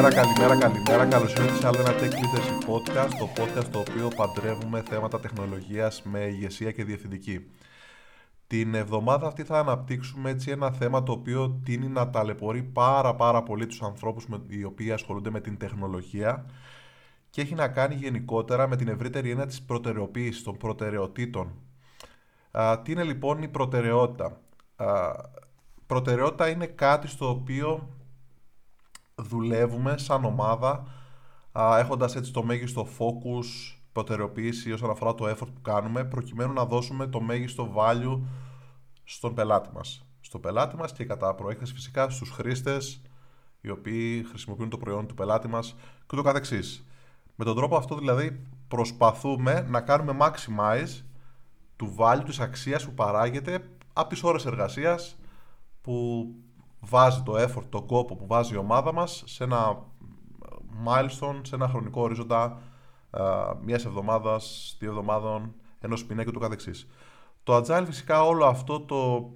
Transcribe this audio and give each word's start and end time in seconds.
Καλημέρα, 0.00 0.22
καλημέρα, 0.22 0.58
καλημέρα. 0.58 1.06
Καλώς 1.06 1.32
ήρθατε 1.32 1.54
σε 1.54 1.66
άλλο 1.66 1.80
ένα 1.80 1.90
Tech 1.90 2.12
Leadership 2.12 2.68
Podcast, 2.70 3.10
το 3.18 3.28
podcast 3.36 3.64
το 3.64 3.78
οποίο 3.78 4.08
παντρεύουμε 4.16 4.82
θέματα 4.88 5.20
τεχνολογίας 5.20 6.02
με 6.02 6.18
ηγεσία 6.18 6.72
και 6.72 6.84
διευθυντική. 6.84 7.46
Την 8.46 8.74
εβδομάδα 8.74 9.26
αυτή 9.26 9.42
θα 9.44 9.58
αναπτύξουμε 9.58 10.30
έτσι 10.30 10.50
ένα 10.50 10.70
θέμα 10.70 11.02
το 11.02 11.12
οποίο 11.12 11.60
τίνει 11.64 11.88
να 11.88 12.10
ταλαιπωρεί 12.10 12.62
πάρα 12.62 13.14
πάρα 13.14 13.42
πολύ 13.42 13.66
τους 13.66 13.82
ανθρώπους 13.82 14.26
με, 14.26 14.42
οι 14.48 14.64
οποίοι 14.64 14.92
ασχολούνται 14.92 15.30
με 15.30 15.40
την 15.40 15.56
τεχνολογία 15.56 16.44
και 17.30 17.40
έχει 17.40 17.54
να 17.54 17.68
κάνει 17.68 17.94
γενικότερα 17.94 18.68
με 18.68 18.76
την 18.76 18.88
ευρύτερη 18.88 19.30
έννοια 19.30 19.46
της 19.46 19.62
προτεραιοποίησης, 19.62 20.42
των 20.42 20.56
προτεραιοτήτων. 20.56 21.52
Α, 22.50 22.80
τι 22.82 22.92
είναι 22.92 23.02
λοιπόν 23.02 23.42
η 23.42 23.48
προτεραιότητα; 23.48 24.40
Α, 24.76 25.10
προτεραιότητα 25.86 26.48
είναι 26.48 26.66
κάτι 26.66 27.08
στο 27.08 27.28
οποίο 27.28 27.88
δουλεύουμε 29.18 29.98
σαν 29.98 30.24
ομάδα 30.24 30.86
α, 31.52 31.78
έχοντας 31.78 32.16
έτσι 32.16 32.32
το 32.32 32.42
μέγιστο 32.42 32.86
focus, 32.98 33.76
προτεραιοποίηση 33.92 34.72
όσον 34.72 34.90
αφορά 34.90 35.14
το 35.14 35.28
effort 35.30 35.52
που 35.54 35.60
κάνουμε 35.62 36.04
προκειμένου 36.04 36.52
να 36.52 36.64
δώσουμε 36.64 37.06
το 37.06 37.20
μέγιστο 37.20 37.74
value 37.76 38.20
στον 39.04 39.34
πελάτη 39.34 39.68
μας. 39.74 40.06
Στον 40.20 40.40
πελάτη 40.40 40.76
μας 40.76 40.92
και 40.92 41.04
κατά 41.04 41.34
προέκταση 41.34 41.74
φυσικά 41.74 42.10
στους 42.10 42.30
χρήστες 42.30 43.02
οι 43.60 43.70
οποίοι 43.70 44.24
χρησιμοποιούν 44.24 44.68
το 44.68 44.78
προϊόν 44.78 45.06
του 45.06 45.14
πελάτη 45.14 45.48
μας 45.48 45.76
και 46.06 46.16
το 46.16 46.22
καθεξής. 46.22 46.84
Με 47.34 47.44
τον 47.44 47.56
τρόπο 47.56 47.76
αυτό 47.76 47.96
δηλαδή 47.96 48.40
προσπαθούμε 48.68 49.66
να 49.68 49.80
κάνουμε 49.80 50.16
maximize 50.20 51.02
του 51.76 51.94
value 51.98 52.22
της 52.24 52.40
αξίας 52.40 52.84
που 52.84 52.94
παράγεται 52.94 53.68
από 53.92 54.08
τις 54.08 54.22
ώρες 54.22 54.46
εργασίας 54.46 55.16
που 55.80 56.26
βάζει 56.80 57.22
το 57.22 57.34
effort, 57.42 57.64
το 57.68 57.82
κόπο 57.82 58.16
που 58.16 58.26
βάζει 58.26 58.54
η 58.54 58.56
ομάδα 58.56 58.92
μας 58.92 59.22
σε 59.26 59.44
ένα 59.44 59.78
milestone, 60.86 61.40
σε 61.42 61.54
ένα 61.54 61.68
χρονικό 61.68 62.02
ορίζοντα 62.02 62.58
μιας 63.64 63.84
εβδομάδας, 63.84 64.76
δύο 64.78 64.88
εβδομάδων, 64.88 65.54
ενός 65.80 66.06
μήνα 66.06 66.24
και 66.24 66.30
το 66.30 66.38
καθεξής. 66.38 66.88
Το 67.42 67.56
Agile 67.56 67.82
φυσικά 67.86 68.22
όλο 68.24 68.44
αυτό 68.44 68.80
το, 68.80 69.30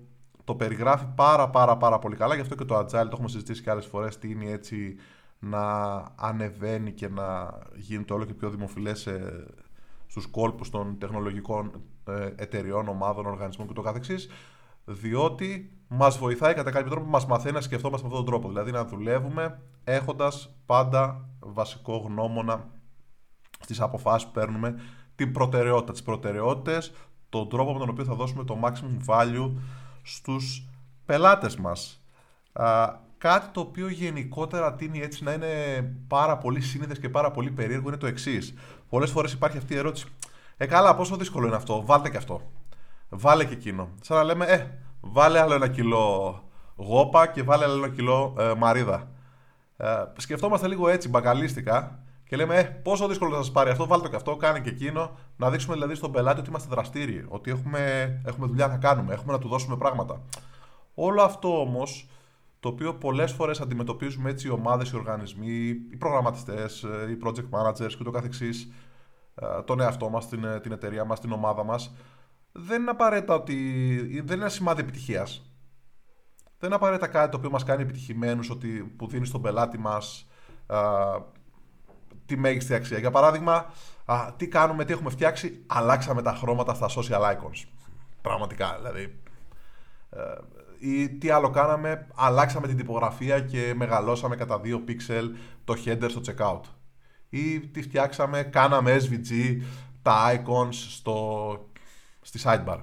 το 0.44 0.54
περιγράφει 0.54 1.06
πάρα 1.14 1.50
πάρα 1.50 1.76
πάρα 1.76 1.98
πολύ 1.98 2.16
καλά, 2.16 2.34
γι' 2.34 2.40
αυτό 2.40 2.54
και 2.54 2.64
το 2.64 2.78
Agile 2.78 2.88
το 2.90 3.10
έχουμε 3.12 3.28
συζητήσει 3.28 3.62
και 3.62 3.70
άλλες 3.70 3.86
φορές, 3.86 4.18
τι 4.18 4.30
είναι 4.30 4.50
έτσι 4.50 4.96
να 5.38 5.94
ανεβαίνει 6.16 6.92
και 6.92 7.08
να 7.08 7.58
γίνεται 7.74 8.12
όλο 8.12 8.24
και 8.24 8.34
πιο 8.34 8.50
δημοφιλές 8.50 9.00
σε, 9.00 9.44
στους 10.06 10.26
κόλπους 10.26 10.70
των 10.70 10.98
τεχνολογικών 10.98 11.82
ε, 12.04 12.30
εταιριών, 12.36 12.88
ομάδων, 12.88 13.26
οργανισμών 13.26 13.66
και 13.66 13.72
το 13.72 13.82
καθεξής, 13.82 14.28
διότι 14.84 15.76
μας 15.88 16.18
βοηθάει 16.18 16.54
κατά 16.54 16.70
κάποιο 16.70 16.90
τρόπο, 16.90 17.06
μας 17.06 17.26
μαθαίνει 17.26 17.54
να 17.54 17.60
σκεφτόμαστε 17.60 18.06
με 18.06 18.12
αυτόν 18.12 18.24
τον 18.24 18.34
τρόπο, 18.34 18.48
δηλαδή 18.48 18.70
να 18.70 18.84
δουλεύουμε 18.84 19.60
έχοντας 19.84 20.54
πάντα 20.66 21.28
βασικό 21.40 21.96
γνώμονα 21.96 22.68
στις 23.60 23.80
αποφάσεις 23.80 24.26
που 24.26 24.32
παίρνουμε 24.32 24.80
την 25.14 25.32
προτεραιότητα, 25.32 25.92
τις 25.92 26.02
προτεραιότητες, 26.02 26.92
τον 27.28 27.48
τρόπο 27.48 27.72
με 27.72 27.78
τον 27.78 27.88
οποίο 27.88 28.04
θα 28.04 28.14
δώσουμε 28.14 28.44
το 28.44 28.58
maximum 28.64 29.14
value 29.14 29.50
στους 30.02 30.68
πελάτες 31.04 31.56
μας. 31.56 32.02
Α, 32.52 32.94
κάτι 33.18 33.46
το 33.52 33.60
οποίο 33.60 33.88
γενικότερα 33.88 34.74
τίνει 34.74 35.00
έτσι 35.00 35.24
να 35.24 35.32
είναι 35.32 35.82
πάρα 36.08 36.38
πολύ 36.38 36.60
σύνηθες 36.60 36.98
και 36.98 37.08
πάρα 37.08 37.30
πολύ 37.30 37.50
περίεργο 37.50 37.88
είναι 37.88 37.96
το 37.96 38.06
εξής. 38.06 38.54
Πολλές 38.88 39.10
φορές 39.10 39.32
υπάρχει 39.32 39.56
αυτή 39.56 39.74
η 39.74 39.76
ερώτηση, 39.76 40.06
ε 40.56 40.66
καλά 40.66 40.94
πόσο 40.94 41.16
δύσκολο 41.16 41.46
είναι 41.46 41.56
αυτό, 41.56 41.84
βάλτε 41.84 42.10
και 42.10 42.16
αυτό, 42.16 42.50
βάλε 43.12 43.44
και 43.44 43.54
εκείνο. 43.54 43.88
Σαν 44.00 44.16
να 44.16 44.22
λέμε, 44.22 44.44
ε, 44.44 44.66
βάλε 45.00 45.40
άλλο 45.40 45.54
ένα 45.54 45.68
κιλό 45.68 46.42
γόπα 46.76 47.26
και 47.26 47.42
βάλε 47.42 47.64
άλλο 47.64 47.84
ένα 47.84 47.94
κιλό 47.94 48.34
ε, 48.38 48.52
μαρίδα. 48.56 49.10
Ε, 49.76 49.86
σκεφτόμαστε 50.16 50.68
λίγο 50.68 50.88
έτσι 50.88 51.08
μπακαλίστικα 51.08 51.98
και 52.24 52.36
λέμε, 52.36 52.56
ε, 52.56 52.62
πόσο 52.62 53.08
δύσκολο 53.08 53.30
θα 53.30 53.36
σας 53.36 53.52
πάρει 53.52 53.70
αυτό, 53.70 53.86
βάλτε 53.86 54.04
το 54.04 54.10
και 54.10 54.16
αυτό, 54.16 54.36
κάνει 54.36 54.60
και 54.60 54.68
εκείνο. 54.68 55.10
Να 55.36 55.50
δείξουμε 55.50 55.74
δηλαδή 55.74 55.94
στον 55.94 56.12
πελάτη 56.12 56.40
ότι 56.40 56.48
είμαστε 56.48 56.68
δραστήριοι, 56.70 57.24
ότι 57.28 57.50
έχουμε, 57.50 58.20
έχουμε 58.26 58.46
δουλειά 58.46 58.66
να 58.66 58.76
κάνουμε, 58.76 59.12
έχουμε 59.12 59.32
να 59.32 59.38
του 59.38 59.48
δώσουμε 59.48 59.76
πράγματα. 59.76 60.20
Όλο 60.94 61.22
αυτό 61.22 61.60
όμως, 61.60 62.08
το 62.60 62.68
οποίο 62.68 62.94
πολλές 62.94 63.32
φορές 63.32 63.60
αντιμετωπίζουμε 63.60 64.30
έτσι 64.30 64.46
οι 64.46 64.50
ομάδες, 64.50 64.90
οι 64.90 64.96
οργανισμοί, 64.96 65.68
οι 65.90 65.96
προγραμματιστές, 65.98 66.82
οι 66.82 67.18
project 67.24 67.48
managers 67.50 67.92
και 67.98 68.04
το 68.04 68.10
καθεξής, 68.10 68.72
ε, 69.34 69.62
τον 69.64 69.80
εαυτό 69.80 70.08
μας, 70.08 70.28
την, 70.28 70.44
την 70.62 70.72
εταιρεία 70.72 71.04
μας, 71.04 71.20
την 71.20 71.32
ομάδα 71.32 71.64
μας, 71.64 71.92
δεν 72.52 72.80
είναι 72.80 72.90
απαραίτητα 72.90 73.34
ότι. 73.34 73.54
δεν 74.06 74.22
είναι 74.22 74.34
ένα 74.34 74.48
σημάδι 74.48 74.80
επιτυχίας. 74.80 75.46
Δεν 76.58 76.70
είναι 76.70 76.74
απαραίτητα 76.74 77.06
κάτι 77.06 77.30
το 77.30 77.36
οποίο 77.36 77.50
μας 77.50 77.64
κάνει 77.64 77.82
επιτυχημένους, 77.82 78.50
που 78.96 79.06
δίνει 79.06 79.26
στον 79.26 79.42
πελάτη 79.42 79.78
μας 79.78 80.26
τη 82.26 82.36
μέγιστη 82.36 82.74
αξία. 82.74 82.98
Για 82.98 83.10
παράδειγμα, 83.10 83.72
α, 84.04 84.32
τι 84.36 84.48
κάνουμε, 84.48 84.84
τι 84.84 84.92
έχουμε 84.92 85.10
φτιάξει, 85.10 85.64
αλλάξαμε 85.66 86.22
τα 86.22 86.32
χρώματα 86.34 86.74
στα 86.74 86.88
social 86.88 87.20
icons. 87.20 87.64
Πραγματικά, 88.22 88.76
δηλαδή. 88.76 89.20
Ε, 90.10 90.20
ή 90.78 91.08
τι 91.08 91.30
άλλο 91.30 91.50
κάναμε, 91.50 92.06
αλλάξαμε 92.14 92.66
την 92.66 92.76
τυπογραφία 92.76 93.40
και 93.40 93.72
μεγαλώσαμε 93.76 94.36
κατά 94.36 94.60
2 94.64 94.84
pixel 94.88 95.30
το 95.64 95.74
header 95.84 96.06
στο 96.08 96.20
checkout. 96.26 96.60
Ή 97.28 97.60
τι 97.60 97.82
φτιάξαμε, 97.82 98.42
κάναμε 98.42 98.96
SVG 99.00 99.62
τα 100.02 100.32
icons 100.34 100.72
στο, 100.72 101.70
στη 102.22 102.40
sidebar. 102.44 102.78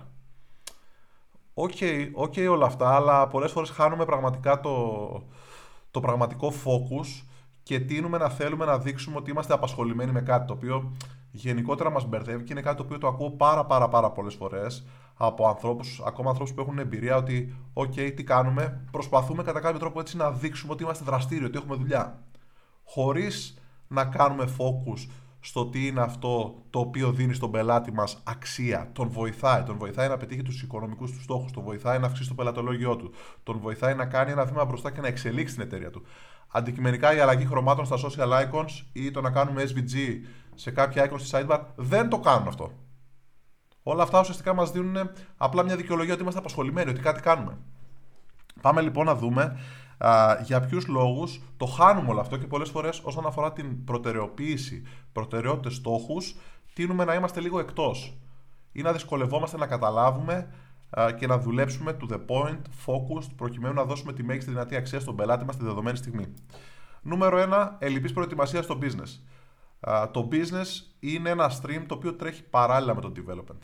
OK, 1.54 1.72
okay, 1.80 2.12
okay 2.16 2.48
όλα 2.50 2.66
αυτά, 2.66 2.96
αλλά 2.96 3.28
πολλές 3.28 3.52
φορές 3.52 3.70
χάνουμε 3.70 4.06
πραγματικά 4.06 4.60
το, 4.60 5.24
το 5.92 6.00
πραγματικό 6.00 6.54
focus 6.66 7.26
και 7.64 7.80
τείνουμε 7.80 8.18
να 8.18 8.30
θέλουμε 8.30 8.66
να 8.66 8.78
δείξουμε 8.78 9.18
ότι 9.18 9.32
είμαστε 9.32 9.54
απασχολημένοι 9.54 10.12
με 10.12 10.22
κάτι 10.22 10.48
το 10.48 10.54
οποίο 10.54 10.92
γενικότερα 11.32 11.90
μας 11.90 12.06
μπερδεύει 12.06 12.44
και 12.44 12.52
είναι 12.52 12.62
κάτι 12.62 12.78
το 12.78 12.84
οποίο 12.84 12.98
το 12.98 13.08
ακούω 13.08 13.32
πάρα 13.32 13.66
πάρα 13.66 13.90
πάρα 13.90 14.12
πολλές 14.12 14.34
φορές 14.34 14.86
από 15.22 15.48
ανθρώπους, 15.48 16.02
ακόμα 16.06 16.30
ανθρώπους 16.30 16.54
που 16.54 16.62
έχουν 16.62 16.80
εμπειρία 16.80 17.16
ότι, 17.16 17.56
OK, 17.74 18.14
τι 18.16 18.24
κάνουμε, 18.24 18.88
προσπαθούμε 18.92 19.44
κατά 19.44 19.60
κάποιο 19.60 19.80
τρόπο 19.80 20.00
έτσι 20.00 20.18
να 20.18 20.32
δείξουμε 20.32 20.74
ότι 20.74 20.84
είμαστε 20.84 21.04
δραστήριοι, 21.04 21.46
ότι 21.46 21.58
έχουμε 21.58 21.76
δουλειά. 21.76 22.24
Χωρίς 22.84 23.58
να 23.88 24.06
κάνουμε 24.06 24.46
focus 24.58 25.10
στο 25.40 25.66
τι 25.66 25.88
είναι 25.88 26.02
αυτό 26.02 26.64
το 26.70 26.80
οποίο 26.80 27.12
δίνει 27.12 27.34
στον 27.34 27.52
πελάτη 27.52 27.94
μας 27.94 28.22
αξία. 28.24 28.90
Τον 28.94 29.10
βοηθάει. 29.10 29.64
Τον 29.64 29.78
βοηθάει 29.78 30.08
να 30.08 30.18
πετύχει 30.18 30.42
τους 30.42 30.62
οικονομικούς 30.62 31.12
τους 31.12 31.24
στόχους. 31.24 31.52
Τον 31.52 31.64
βοηθάει 31.64 32.00
να 32.00 32.06
αυξήσει 32.06 32.30
το 32.30 32.36
πελατολόγιο 32.36 32.96
του. 32.96 33.12
Τον 33.44 33.60
βοηθάει 33.60 33.96
να 33.96 34.06
κάνει 34.06 34.32
ένα 34.32 34.46
βήμα 34.46 34.66
μπροστά 34.66 34.92
και 34.92 35.02
να 35.02 35.08
εξελίξει 35.08 35.54
την 35.54 35.64
εταιρεία 35.64 35.90
του 35.90 36.04
αντικειμενικά 36.52 37.16
η 37.16 37.20
αλλαγή 37.20 37.46
χρωμάτων 37.46 37.86
στα 37.86 37.98
social 37.98 38.44
icons 38.44 38.84
ή 38.94 39.12
το 39.12 39.22
να 39.22 39.32
κάνουμε 39.32 39.64
SVG 39.64 40.22
σε 40.56 40.72
κάποια 40.72 41.10
icons 41.10 41.20
στη 41.20 41.30
sidebar 41.32 41.60
δεν 41.76 42.10
το 42.10 42.20
κάνουν 42.20 42.48
αυτό. 42.48 42.72
Όλα 43.84 44.04
αυτά 44.04 44.20
ουσιαστικά 44.20 44.54
μας 44.54 44.72
δίνουν 44.72 45.10
απλά 45.38 45.64
μια 45.64 45.76
δικαιολογία 45.76 46.14
ότι 46.14 46.22
είμαστε 46.22 46.40
απασχολημένοι, 46.40 46.90
ότι 46.90 47.00
κάτι 47.00 47.22
κάνουμε. 47.22 47.58
Πάμε 48.62 48.82
λοιπόν 48.82 49.06
να 49.06 49.16
δούμε 49.16 49.44
α, 49.44 49.58
για 50.44 50.60
ποιους 50.60 50.88
λόγους 50.88 51.42
το 51.58 51.66
χάνουμε 51.66 52.10
όλο 52.10 52.20
αυτό 52.20 52.38
και 52.38 52.48
πολλές 52.48 52.70
φορές 52.70 53.02
όσον 53.04 53.26
αφορά 53.26 53.54
την 53.54 53.84
προτεραιοποίηση, 53.84 54.84
προτεραιότητες, 55.12 55.76
στόχους, 55.76 56.36
τείνουμε 56.74 57.06
να 57.06 57.14
είμαστε 57.14 57.40
λίγο 57.40 57.60
εκτός 57.60 58.18
ή 58.72 58.82
να 58.82 58.92
δυσκολευόμαστε 58.92 59.58
να 59.58 59.68
καταλάβουμε 59.68 60.54
και 61.18 61.28
να 61.28 61.38
δουλέψουμε 61.38 61.98
to 62.02 62.14
the 62.14 62.20
point, 62.28 62.62
focused, 62.86 63.30
προκειμένου 63.36 63.74
να 63.74 63.84
δώσουμε 63.84 64.14
τη 64.14 64.24
μέγιστη 64.24 64.52
δυνατή 64.52 64.76
αξία 64.76 65.00
στον 65.00 65.16
πελάτη 65.16 65.46
μας 65.46 65.58
τη 65.58 65.64
δεδομένη 65.64 65.98
στιγμή. 65.98 66.34
Νούμερο 67.02 67.38
1. 67.52 67.70
Ελλειπής 67.80 68.14
προετοιμασίας 68.14 68.64
στο 68.66 68.78
business. 68.82 69.20
Το 70.12 70.28
business 70.32 70.68
είναι 71.00 71.30
ένα 71.30 71.52
stream 71.62 71.84
το 71.88 71.96
οποίο 71.96 72.14
τρέχει 72.14 72.44
παράλληλα 72.44 72.96
με 72.96 73.02
το 73.02 73.12
development. 73.16 73.60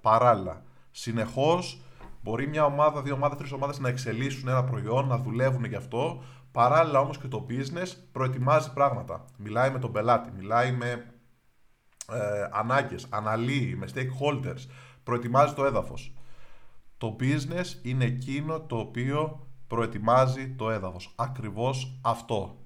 Παράλληλα. 0.00 0.62
Συνεχώς 0.90 1.80
μπορεί 2.24 2.46
μια 2.48 2.64
ομάδα, 2.64 3.02
δύο 3.02 3.14
ομάδες, 3.14 3.38
τρεις 3.38 3.52
ομάδες 3.52 3.78
να 3.78 3.88
εξελίσσουν 3.88 4.48
ένα 4.48 4.64
προϊόν, 4.64 5.06
να 5.06 5.18
δουλεύουν 5.18 5.64
γι' 5.64 5.74
αυτό. 5.74 6.22
Παράλληλα 6.52 7.00
όμως 7.00 7.18
και 7.18 7.28
το 7.28 7.46
business 7.48 7.92
προετοιμάζει 8.12 8.72
πράγματα. 8.72 9.24
Μιλάει 9.36 9.70
με 9.70 9.78
τον 9.78 9.92
πελάτη, 9.92 10.30
μιλάει 10.36 10.72
με 10.72 11.14
ε, 12.12 12.48
ανάγκες, 12.52 13.06
αναλύει 13.10 13.76
με 13.78 13.88
stakeholders, 13.94 14.68
προετοιμάζει 15.02 15.54
το 15.54 15.64
έδαφος. 15.64 16.14
Το 16.98 17.16
business 17.20 17.66
είναι 17.82 18.04
εκείνο 18.04 18.60
το 18.60 18.76
οποίο 18.76 19.46
προετοιμάζει 19.66 20.48
το 20.48 20.70
έδαφος. 20.70 21.12
Ακριβώς 21.16 21.98
αυτό. 22.02 22.58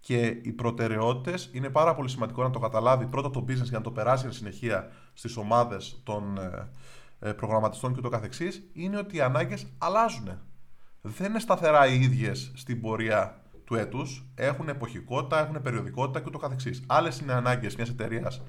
Και 0.00 0.26
οι 0.26 0.52
προτεραιότητες 0.52 1.50
είναι 1.52 1.70
πάρα 1.70 1.94
πολύ 1.94 2.08
σημαντικό 2.08 2.42
να 2.42 2.50
το 2.50 2.58
καταλάβει 2.58 3.06
πρώτα 3.06 3.30
το 3.30 3.44
business 3.48 3.68
για 3.68 3.78
να 3.78 3.80
το 3.80 3.90
περάσει 3.90 4.26
εν 4.26 4.32
συνεχεία 4.32 4.90
στις 5.12 5.36
ομάδες 5.36 6.00
των 6.04 6.38
ε, 6.38 6.42
ε, 6.44 6.68
προγραμματιστών 7.36 7.94
και 7.94 8.00
το 8.00 8.08
καθεξής, 8.08 8.62
είναι 8.72 8.98
ότι 8.98 9.16
οι 9.16 9.20
ανάγκες 9.20 9.66
αλλάζουν. 9.78 10.38
Δεν 11.00 11.30
είναι 11.30 11.38
σταθερά 11.38 11.86
οι 11.86 12.00
ίδιες 12.00 12.52
στην 12.54 12.80
πορεία 12.80 13.44
του 13.64 13.74
έτους, 13.74 14.26
έχουν 14.34 14.68
εποχικότητα, 14.68 15.40
έχουν 15.40 15.62
περιοδικότητα 15.62 16.20
και 16.20 16.30
το 16.30 16.38
καθεξής. 16.38 16.84
Άλλες 16.86 17.20
είναι 17.20 17.32
ανάγκες 17.32 17.76
μιας 17.76 17.88
εταιρείας 17.88 18.42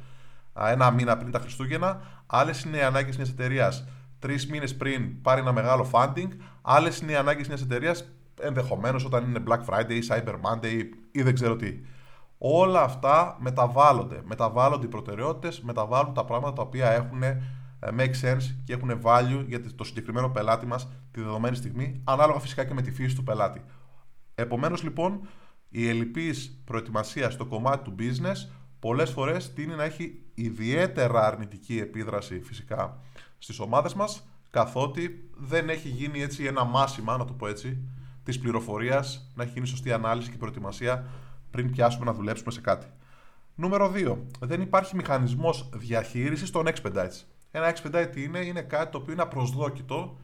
ένα 0.53 0.91
μήνα 0.91 1.18
πριν 1.18 1.31
τα 1.31 1.39
Χριστούγεννα, 1.39 2.01
άλλες 2.25 2.63
είναι 2.63 2.77
οι 2.77 2.81
ανάγκες 2.81 3.15
μιας 3.18 3.29
εταιρείας 3.29 3.88
τρεις 4.19 4.47
μήνες 4.47 4.75
πριν 4.75 5.21
πάρει 5.21 5.41
ένα 5.41 5.51
μεγάλο 5.51 5.89
funding, 5.91 6.27
άλλες 6.62 7.00
είναι 7.00 7.12
οι 7.12 7.15
ανάγκες 7.15 7.47
μιας 7.47 7.62
εταιρείας 7.62 8.12
ενδεχομένως 8.41 9.06
όταν 9.06 9.23
είναι 9.23 9.44
Black 9.47 9.65
Friday, 9.65 10.00
Cyber 10.09 10.33
Monday 10.33 10.83
ή 11.12 11.21
δεν 11.21 11.33
ξέρω 11.33 11.56
τι. 11.56 11.79
Όλα 12.38 12.81
αυτά 12.81 13.38
μεταβάλλονται. 13.39 14.21
Μεταβάλλονται 14.23 14.85
οι 14.85 14.89
προτεραιότητες, 14.89 15.62
μεταβάλλουν 15.62 16.13
τα 16.13 16.25
πράγματα 16.25 16.53
τα 16.56 16.62
οποία 16.62 16.91
έχουν 16.91 17.23
ε, 17.23 17.41
make 17.98 18.13
sense 18.22 18.56
και 18.63 18.74
έχουν 18.74 19.01
value 19.04 19.44
για 19.48 19.62
το 19.75 19.83
συγκεκριμένο 19.83 20.30
πελάτη 20.30 20.66
μας 20.66 20.88
τη 21.12 21.22
δεδομένη 21.22 21.56
στιγμή, 21.56 22.01
ανάλογα 22.04 22.39
φυσικά 22.39 22.66
και 22.66 22.74
με 22.74 22.81
τη 22.81 22.92
φύση 22.92 23.16
του 23.16 23.24
πελάτη. 23.24 23.62
Επομένως 24.36 24.83
λοιπόν, 24.83 25.28
η 25.69 25.88
ελληπή 25.88 26.33
προετοιμασία 26.66 27.30
στο 27.30 27.45
κομμάτι 27.45 27.83
του 27.83 27.95
business 28.00 28.50
πολλές 28.80 29.10
φορές 29.10 29.54
τίνει 29.54 29.75
να 29.75 29.83
έχει 29.83 30.24
ιδιαίτερα 30.33 31.28
αρνητική 31.28 31.80
επίδραση 31.80 32.42
φυσικά 32.42 33.00
στις 33.38 33.60
ομάδες 33.60 33.94
μας, 33.94 34.28
καθότι 34.50 35.30
δεν 35.38 35.69
έχει 35.69 35.88
γίνει 35.88 36.22
έτσι 36.22 36.44
ένα 36.44 36.63
μάσιμα, 36.63 37.18
να 37.18 37.25
το 37.25 37.33
πω 37.33 37.48
έτσι, 37.48 37.78
της 38.24 38.39
πληροφορίας, 38.39 39.31
να 39.36 39.44
έχει 39.44 39.51
γίνει 39.51 39.68
σωστή 39.68 39.92
ανάλυση 39.92 40.31
και 40.31 40.38
προετοιμασία 40.38 41.06
πριν 41.51 41.72
πιάσουμε 41.72 42.06
να 42.06 42.13
δουλέψουμε 42.13 42.51
σε 42.51 42.62
κάτι. 42.62 42.86
Νούμερο 43.56 43.92
2. 43.95 44.18
Δεν 44.39 44.62
υπάρχει 44.62 44.95
μηχανισμός 44.95 45.69
διαχείρισης 45.74 46.50
των 46.50 46.66
expedites. 46.68 47.25
Ένα 47.51 47.75
expedite 47.75 48.09
τι 48.12 48.24
είναι, 48.24 48.39
είναι 48.39 48.62
κάτι 48.62 48.92
το 48.92 48.98
οποίο 48.98 49.13
είναι 49.13 49.21
απροσδόκητο 49.21 50.18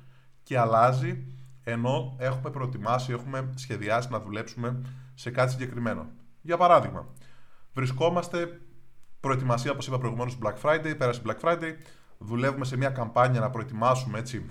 και 0.44 0.58
αλλάζει 0.58 1.24
ενώ 1.64 2.16
έχουμε 2.18 2.50
προετοιμάσει, 2.50 3.12
έχουμε 3.12 3.50
σχεδιάσει 3.56 4.12
να 4.12 4.20
δουλέψουμε 4.20 4.82
σε 5.14 5.32
κάτι 5.32 5.52
συγκεκριμένο. 5.52 6.06
Για 6.42 6.58
παράδειγμα, 6.58 7.08
βρισκόμαστε 7.74 8.62
προετοιμασία, 9.20 9.72
όπως 9.72 9.88
είπα 9.88 9.98
προηγουμένως, 9.98 10.38
Black 10.44 10.56
Friday, 10.62 10.96
πέρασε 10.98 11.22
Black 11.26 11.40
Friday, 11.40 11.72
δουλεύουμε 12.18 12.66
σε 12.66 12.78
μια 12.78 12.90
καμπάνια 12.90 13.40
να 13.40 13.50
προετοιμάσουμε 13.50 14.20
έτσι 14.20 14.50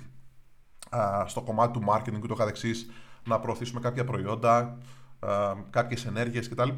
στο 1.26 1.42
κομμάτι 1.42 1.78
του 1.78 1.84
marketing 1.88 2.20
και 2.20 2.28
το 2.28 2.34
καθεξής, 2.34 2.90
να 3.24 3.40
προωθήσουμε 3.40 3.80
κάποια 3.80 4.04
προϊόντα, 4.04 4.78
κάποιες 5.70 6.06
ενέργειες 6.06 6.48
κτλ. 6.48 6.68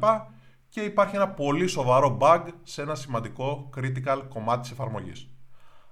Και 0.69 0.81
υπάρχει 0.81 1.15
ένα 1.15 1.29
πολύ 1.29 1.67
σοβαρό 1.67 2.17
bug 2.21 2.43
σε 2.63 2.81
ένα 2.81 2.95
σημαντικό 2.95 3.69
critical 3.77 4.23
κομμάτι 4.29 4.61
της 4.61 4.71
εφαρμογής. 4.71 5.29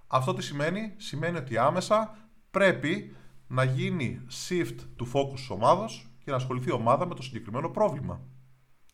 Αυτό 0.07 0.33
τι 0.33 0.43
σημαίνει; 0.43 0.93
Σημαίνει 0.97 1.37
ότι 1.37 1.57
άμεσα 1.57 2.17
πρέπει 2.51 3.15
να 3.47 3.63
γίνει 3.63 4.21
shift 4.49 4.75
του 4.95 5.11
focus 5.13 5.35
της 5.35 5.49
ομάδος 5.49 6.11
και 6.23 6.31
να 6.31 6.37
ασχοληθεί 6.37 6.69
η 6.69 6.73
ομάδα 6.73 7.07
με 7.07 7.15
το 7.15 7.21
συγκεκριμένο 7.21 7.69
πρόβλημα. 7.69 8.21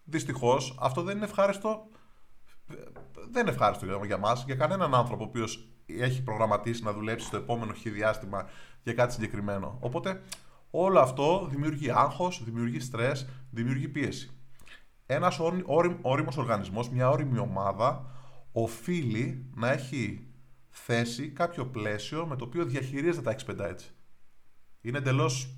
Δυστυχώς 0.03 0.77
αυτό 0.79 1.01
δεν 1.01 1.15
είναι 1.15 1.25
ευχάριστο 1.25 1.87
δεν 3.31 3.41
είναι 3.41 3.51
ευχάριστο 3.51 4.03
για 4.05 4.17
μας, 4.17 4.43
για 4.45 4.55
κανέναν 4.55 4.95
άνθρωπο 4.95 5.23
ο 5.23 5.27
οποίος 5.27 5.67
έχει 5.85 6.23
προγραμματίσει 6.23 6.83
να 6.83 6.93
δουλέψει 6.93 7.25
στο 7.25 7.37
επόμενο 7.37 7.73
χι 7.73 7.89
διάστημα 7.89 8.49
για 8.83 8.93
κάτι 8.93 9.13
συγκεκριμένο. 9.13 9.77
Οπότε 9.79 10.21
όλο 10.71 10.99
αυτό 10.99 11.47
δημιουργεί 11.49 11.91
άγχος, 11.91 12.43
δημιουργεί 12.43 12.79
στρες, 12.79 13.27
δημιουργεί 13.51 13.87
πίεση. 13.87 14.31
Ένας 15.05 15.39
όριμος 16.01 16.37
οργανισμός, 16.37 16.89
μια 16.89 17.09
όριμη 17.09 17.39
ομάδα, 17.39 18.11
οφείλει 18.51 19.49
να 19.55 19.71
έχει 19.71 20.27
θέσει 20.75 21.29
κάποιο 21.29 21.65
πλαίσιο 21.65 22.25
με 22.25 22.35
το 22.35 22.45
οποίο 22.45 22.65
διαχειρίζεται 22.65 23.21
τα 23.21 23.35
expedites. 23.35 23.91
Είναι 24.81 24.97
εντελώς 24.97 25.49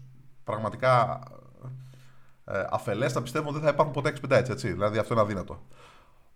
πραγματικά 0.44 1.24
ε, 2.46 2.64
αφελές, 2.70 3.14
θα 3.14 3.22
πιστεύω 3.22 3.46
ότι 3.46 3.54
δεν 3.54 3.64
θα 3.66 3.74
υπάρχουν 3.74 3.94
ποτέ 3.94 4.14
expedites, 4.16 4.50
έτσι. 4.50 4.72
Δηλαδή 4.72 4.98
αυτό 4.98 5.14
είναι 5.14 5.22
αδύνατο. 5.22 5.68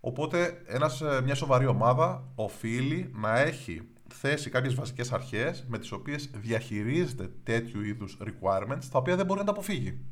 Οπότε 0.00 0.62
ένας, 0.66 1.00
ε, 1.00 1.20
μια 1.24 1.34
σοβαρή 1.34 1.66
ομάδα 1.66 2.24
οφείλει 2.34 3.10
να 3.14 3.38
έχει 3.38 3.88
θέσει 4.08 4.50
κάποιες 4.50 4.74
βασικές 4.74 5.12
αρχές 5.12 5.64
με 5.68 5.78
τις 5.78 5.92
οποίες 5.92 6.30
διαχειρίζεται 6.34 7.30
τέτοιου 7.42 7.82
είδους 7.82 8.18
requirements 8.20 8.84
τα 8.90 8.98
οποία 8.98 9.16
δεν 9.16 9.26
μπορεί 9.26 9.38
να 9.38 9.44
τα 9.46 9.52
αποφύγει. 9.52 10.04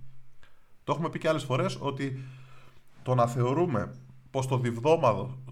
Το 0.84 0.92
έχουμε 0.92 1.10
πει 1.10 1.18
και 1.18 1.28
άλλες 1.28 1.44
φορές 1.44 1.78
ότι 1.80 2.24
το 3.02 3.14
να 3.14 3.26
θεωρούμε 3.26 3.94
πως 4.30 4.46
το 4.46 4.58
διβδόμαδο, 4.58 5.42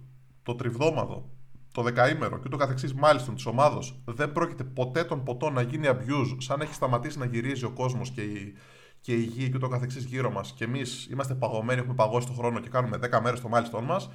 το 0.42 0.54
τριβδόμαδο, 0.54 1.30
το 1.76 1.82
δεκαήμερο 1.82 2.38
και 2.38 2.48
το 2.48 2.56
καθεξής 2.56 2.94
μάλιστα 2.94 3.32
της 3.32 3.46
ομάδος 3.46 4.00
δεν 4.04 4.32
πρόκειται 4.32 4.64
ποτέ 4.64 5.04
τον 5.04 5.22
ποτό 5.22 5.50
να 5.50 5.62
γίνει 5.62 5.88
abuse 5.90 6.36
σαν 6.38 6.60
έχει 6.60 6.74
σταματήσει 6.74 7.18
να 7.18 7.24
γυρίζει 7.24 7.64
ο 7.64 7.70
κόσμος 7.70 8.10
και 8.10 8.20
η, 8.20 8.54
και 9.00 9.12
η 9.12 9.22
γη 9.22 9.50
και 9.50 9.58
το 9.58 9.68
καθεξής 9.68 10.04
γύρω 10.04 10.30
μας 10.30 10.52
και 10.56 10.64
εμείς 10.64 11.06
είμαστε 11.10 11.34
παγωμένοι, 11.34 11.80
έχουμε 11.80 11.94
παγώσει 11.94 12.26
τον 12.26 12.36
χρόνο 12.36 12.60
και 12.60 12.68
κάνουμε 12.68 12.98
10 13.02 13.20
μέρες 13.22 13.40
το 13.40 13.48
μάλιστον 13.48 13.84
μας 13.84 14.10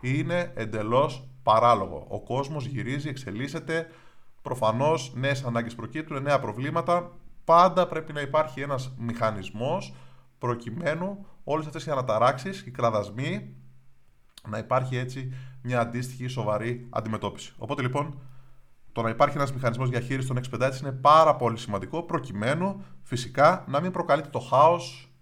είναι 0.00 0.52
εντελώς 0.54 1.28
παράλογο. 1.42 2.06
Ο 2.08 2.20
κόσμος 2.22 2.66
γυρίζει, 2.66 3.08
εξελίσσεται, 3.08 3.90
προφανώς 4.42 5.12
νέες 5.14 5.44
ανάγκες 5.44 5.74
προκύπτουν, 5.74 6.22
νέα 6.22 6.40
προβλήματα. 6.40 7.16
Πάντα 7.44 7.86
πρέπει 7.86 8.12
να 8.12 8.20
υπάρχει 8.20 8.60
ένας 8.60 8.94
μηχανισμός 8.98 9.94
προκειμένου 10.38 11.26
όλες 11.44 11.66
αυτές 11.66 11.86
οι 11.86 11.90
αναταράξεις, 11.90 12.66
οι 12.66 12.70
κραδασμοί, 12.70 13.54
να 14.48 14.58
υπάρχει 14.58 14.96
έτσι 14.96 15.32
μια 15.68 15.80
αντίστοιχη 15.80 16.26
σοβαρή 16.26 16.86
αντιμετώπιση. 16.90 17.52
Οπότε 17.58 17.82
λοιπόν 17.82 18.18
το 18.92 19.02
να 19.02 19.08
υπάρχει 19.08 19.36
ένας 19.36 19.52
μηχανισμός 19.52 19.88
διαχείρισης 19.88 20.26
των 20.26 20.36
εξπεντάτων 20.36 20.78
είναι 20.82 20.92
πάρα 20.92 21.36
πολύ 21.36 21.58
σημαντικό 21.58 22.02
προκειμένου 22.02 22.84
φυσικά 23.02 23.64
να 23.68 23.80
μην 23.80 23.90
προκαλείται 23.90 24.28
το 24.28 24.38
χάος 24.38 25.12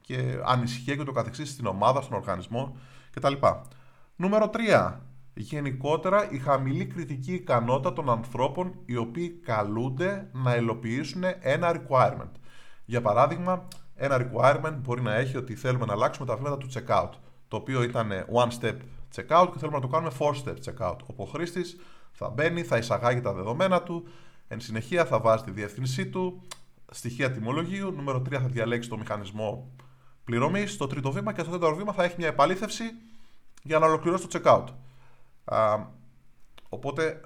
και 0.00 0.40
ανησυχία 0.44 0.96
και 0.96 1.02
το 1.02 1.12
καθεξής 1.12 1.50
στην 1.50 1.66
ομάδα, 1.66 2.00
στον 2.00 2.16
οργανισμό 2.16 2.76
κτλ. 3.10 3.32
Νούμερο 4.16 4.50
3. 4.54 4.92
Γενικότερα 5.34 6.30
η 6.30 6.38
χαμηλή 6.38 6.86
κριτική 6.86 7.32
ικανότητα 7.32 7.92
των 7.92 8.10
ανθρώπων 8.10 8.74
οι 8.84 8.96
οποίοι 8.96 9.28
καλούνται 9.28 10.30
να 10.32 10.56
υλοποιήσουν 10.56 11.22
ένα 11.40 11.74
requirement. 11.76 12.30
Για 12.84 13.00
παράδειγμα, 13.00 13.68
ένα 13.94 14.16
requirement 14.18 14.74
μπορεί 14.78 15.02
να 15.02 15.14
έχει 15.14 15.36
ότι 15.36 15.54
θέλουμε 15.54 15.84
να 15.86 15.92
αλλάξουμε 15.92 16.26
τα 16.26 16.36
βήματα 16.36 16.56
του 16.56 16.68
checkout, 16.72 17.10
το 17.48 17.56
οποίο 17.56 17.82
ήταν 17.82 18.10
one 18.34 18.50
step 18.60 18.76
checkout 19.16 19.48
και 19.52 19.58
θέλουμε 19.58 19.76
να 19.76 19.80
το 19.80 19.88
κάνουμε 19.88 20.12
four 20.18 20.32
step 20.32 20.56
checkout. 20.64 20.96
Όπου 21.06 21.22
ο 21.22 21.24
χρήστη 21.24 21.62
θα 22.12 22.28
μπαίνει, 22.28 22.62
θα 22.62 22.76
εισαγάγει 22.76 23.20
τα 23.20 23.32
δεδομένα 23.32 23.82
του, 23.82 24.08
εν 24.48 24.60
συνεχεία 24.60 25.04
θα 25.04 25.20
βάζει 25.20 25.44
τη 25.44 25.50
διεύθυνσή 25.50 26.06
του, 26.06 26.42
στοιχεία 26.90 27.30
τιμολογίου, 27.30 27.90
νούμερο 27.90 28.18
3 28.18 28.30
θα 28.30 28.38
διαλέξει 28.38 28.88
το 28.88 28.98
μηχανισμό 28.98 29.70
πληρωμής, 30.24 30.72
στο 30.72 30.86
τρίτο 30.86 31.12
βήμα 31.12 31.32
και 31.32 31.40
στο 31.40 31.50
τέταρτο 31.50 31.76
βήμα 31.76 31.92
θα 31.92 32.04
έχει 32.04 32.14
μια 32.18 32.26
επαλήθευση 32.26 32.84
για 33.62 33.78
να 33.78 33.86
ολοκληρώσει 33.86 34.26
το 34.26 34.40
checkout. 34.42 34.64
Α, 35.44 35.86
οπότε, 36.68 37.20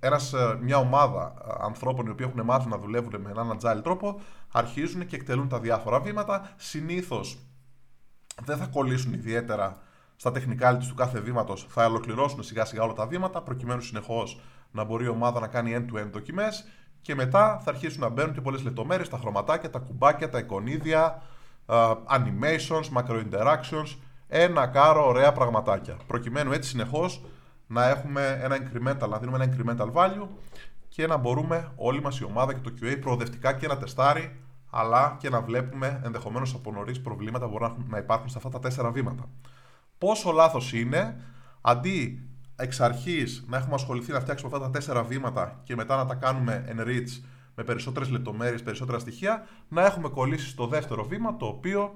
ένας, 0.00 0.32
ε, 0.32 0.58
μια 0.60 0.76
ομάδα 0.76 1.34
ανθρώπων 1.60 2.06
οι 2.06 2.10
οποίοι 2.10 2.26
έχουν 2.28 2.44
μάθει 2.44 2.68
να 2.68 2.78
δουλεύουν 2.78 3.20
με 3.20 3.30
έναν 3.30 3.58
agile 3.60 3.80
τρόπο 3.82 4.20
αρχίζουν 4.52 5.06
και 5.06 5.16
εκτελούν 5.16 5.48
τα 5.48 5.60
διάφορα 5.60 6.00
βήματα. 6.00 6.52
Συνήθως 6.56 7.38
δεν 8.44 8.56
θα 8.56 8.66
κολλήσουν 8.66 9.12
ιδιαίτερα 9.12 9.82
στα 10.22 10.30
τεχνικά 10.30 10.76
του 10.76 10.94
κάθε 10.94 11.20
βήματος, 11.20 11.66
θα 11.68 11.86
ολοκληρώσουν 11.86 12.42
σιγά 12.42 12.64
σιγά 12.64 12.82
όλα 12.82 12.92
τα 12.92 13.06
βήματα 13.06 13.42
προκειμένου 13.42 13.80
συνεχώς 13.80 14.40
να 14.70 14.84
μπορεί 14.84 15.04
η 15.04 15.08
ομάδα 15.08 15.40
να 15.40 15.46
κάνει 15.46 15.76
end-to-end 15.76 16.08
δοκιμές 16.12 16.64
και 17.00 17.14
μετά 17.14 17.60
θα 17.64 17.70
αρχίσουν 17.70 18.00
να 18.00 18.08
μπαίνουν 18.08 18.34
και 18.34 18.40
πολλές 18.40 18.62
λεπτομέρειες, 18.62 19.08
τα 19.08 19.18
χρωματάκια, 19.18 19.70
τα 19.70 19.78
κουμπάκια, 19.78 20.30
τα 20.30 20.38
εικονίδια, 20.38 21.22
uh, 21.66 21.94
animations, 21.94 22.84
macro 22.96 23.24
interactions 23.24 23.96
ένα 24.28 24.66
κάρο 24.66 25.06
ωραία 25.06 25.32
πραγματάκια. 25.32 25.96
Προκειμένου 26.06 26.52
έτσι 26.52 26.70
συνεχώς 26.70 27.24
να 27.66 27.88
έχουμε 27.88 28.38
ένα 28.42 28.56
incremental, 28.56 29.08
να 29.08 29.18
δίνουμε 29.18 29.44
ένα 29.44 29.54
incremental 29.54 29.92
value 29.92 30.26
και 30.88 31.06
να 31.06 31.16
μπορούμε 31.16 31.72
όλη 31.76 32.02
μας 32.02 32.18
η 32.18 32.24
ομάδα 32.24 32.54
και 32.54 32.70
το 32.70 32.72
QA 32.80 32.98
προοδευτικά 33.00 33.52
και 33.52 33.66
να 33.66 33.76
τεστάρει, 33.76 34.40
αλλά 34.70 35.16
και 35.18 35.28
να 35.28 35.40
βλέπουμε 35.40 36.00
ενδεχομένως 36.04 36.54
από 36.54 36.72
νωρίς 36.72 37.00
προβλήματα 37.00 37.44
που 37.44 37.50
μπορούν 37.50 37.86
να 37.88 37.98
υπάρχουν 37.98 38.28
σε 38.28 38.34
αυτά 38.36 38.48
τα 38.48 38.58
τέσσερα 38.58 38.90
βήματα. 38.90 39.24
Πόσο 40.02 40.32
λάθος 40.32 40.72
είναι 40.72 41.20
αντί 41.60 42.28
εξ 42.56 42.80
αρχής 42.80 43.44
να 43.48 43.56
έχουμε 43.56 43.74
ασχοληθεί 43.74 44.12
να 44.12 44.20
φτιάξουμε 44.20 44.50
αυτά 44.54 44.66
τα 44.66 44.70
τέσσερα 44.70 45.02
βήματα 45.02 45.60
και 45.62 45.74
μετά 45.74 45.96
να 45.96 46.06
τα 46.06 46.14
κάνουμε 46.14 46.64
enrich 46.68 47.22
με 47.54 47.64
περισσότερες 47.64 48.10
λεπτομέρειες, 48.10 48.62
περισσότερα 48.62 48.98
στοιχεία, 48.98 49.46
να 49.68 49.84
έχουμε 49.84 50.08
κολλήσει 50.08 50.48
στο 50.48 50.66
δεύτερο 50.66 51.04
βήμα, 51.04 51.36
το 51.36 51.46
οποίο 51.46 51.94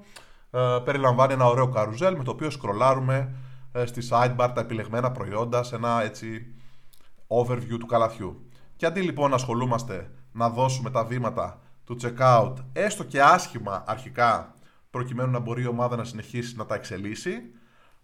ε, 0.51 0.59
περιλαμβάνει 0.83 1.33
ένα 1.33 1.45
ωραίο 1.45 1.69
καρουζέλ 1.69 2.17
με 2.17 2.23
το 2.23 2.31
οποίο 2.31 2.49
σκρολάρουμε 2.49 3.33
ε, 3.71 3.85
στη 3.85 4.07
sidebar 4.09 4.51
τα 4.53 4.61
επιλεγμένα 4.61 5.11
προϊόντα 5.11 5.63
σε 5.63 5.75
ένα 5.75 6.03
έτσι 6.03 6.55
overview 7.27 7.77
του 7.79 7.85
καλαθιού. 7.85 8.49
Και 8.75 8.85
αντί 8.85 9.01
λοιπόν 9.01 9.29
να 9.29 9.35
ασχολούμαστε 9.35 10.11
να 10.31 10.49
δώσουμε 10.49 10.89
τα 10.89 11.03
βήματα 11.03 11.59
του 11.83 11.97
checkout 12.01 12.53
έστω 12.73 13.03
και 13.03 13.21
άσχημα 13.21 13.83
αρχικά 13.87 14.55
προκειμένου 14.89 15.31
να 15.31 15.39
μπορεί 15.39 15.61
η 15.61 15.67
ομάδα 15.67 15.95
να 15.95 16.03
συνεχίσει 16.03 16.55
να 16.55 16.65
τα 16.65 16.75
εξελίσσει, 16.75 17.51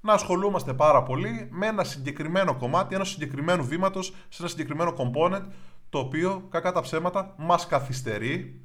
να 0.06 0.14
ασχολούμαστε 0.14 0.74
πάρα 0.74 1.04
πολύ 1.04 1.48
με 1.52 1.68
ένα 1.68 1.84
συγκεκριμένο 1.84 2.56
κομμάτι, 2.56 2.96
ένα 2.96 3.04
συγκεκριμένο 3.04 3.64
βήματος 3.64 4.06
σε 4.30 4.38
ένα 4.42 4.48
συγκεκριμένο 4.48 4.94
component 4.98 5.44
το 5.90 6.00
οποίο 6.00 6.48
κακά 6.50 6.72
τα 6.72 6.82
ψέματα 6.82 7.34
μας 7.38 7.68
καθυστερεί 7.68 8.62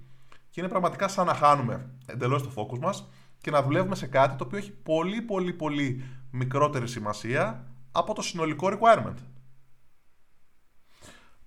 και 0.50 0.61
είναι 0.61 0.68
πραγματικά 0.68 1.09
σαν 1.09 1.26
να 1.26 1.35
χάνουμε 1.35 1.90
εντελώς 2.07 2.42
το 2.42 2.50
focus 2.57 2.78
μας 2.78 3.09
και 3.40 3.50
να 3.50 3.62
δουλεύουμε 3.62 3.95
σε 3.95 4.07
κάτι 4.07 4.37
το 4.37 4.45
οποίο 4.45 4.59
έχει 4.59 4.71
πολύ 4.71 5.23
πολύ 5.23 5.52
πολύ 5.52 6.04
μικρότερη 6.30 6.88
σημασία 6.88 7.66
από 7.92 8.14
το 8.14 8.23
συνολικό 8.23 8.68
requirement. 8.73 9.16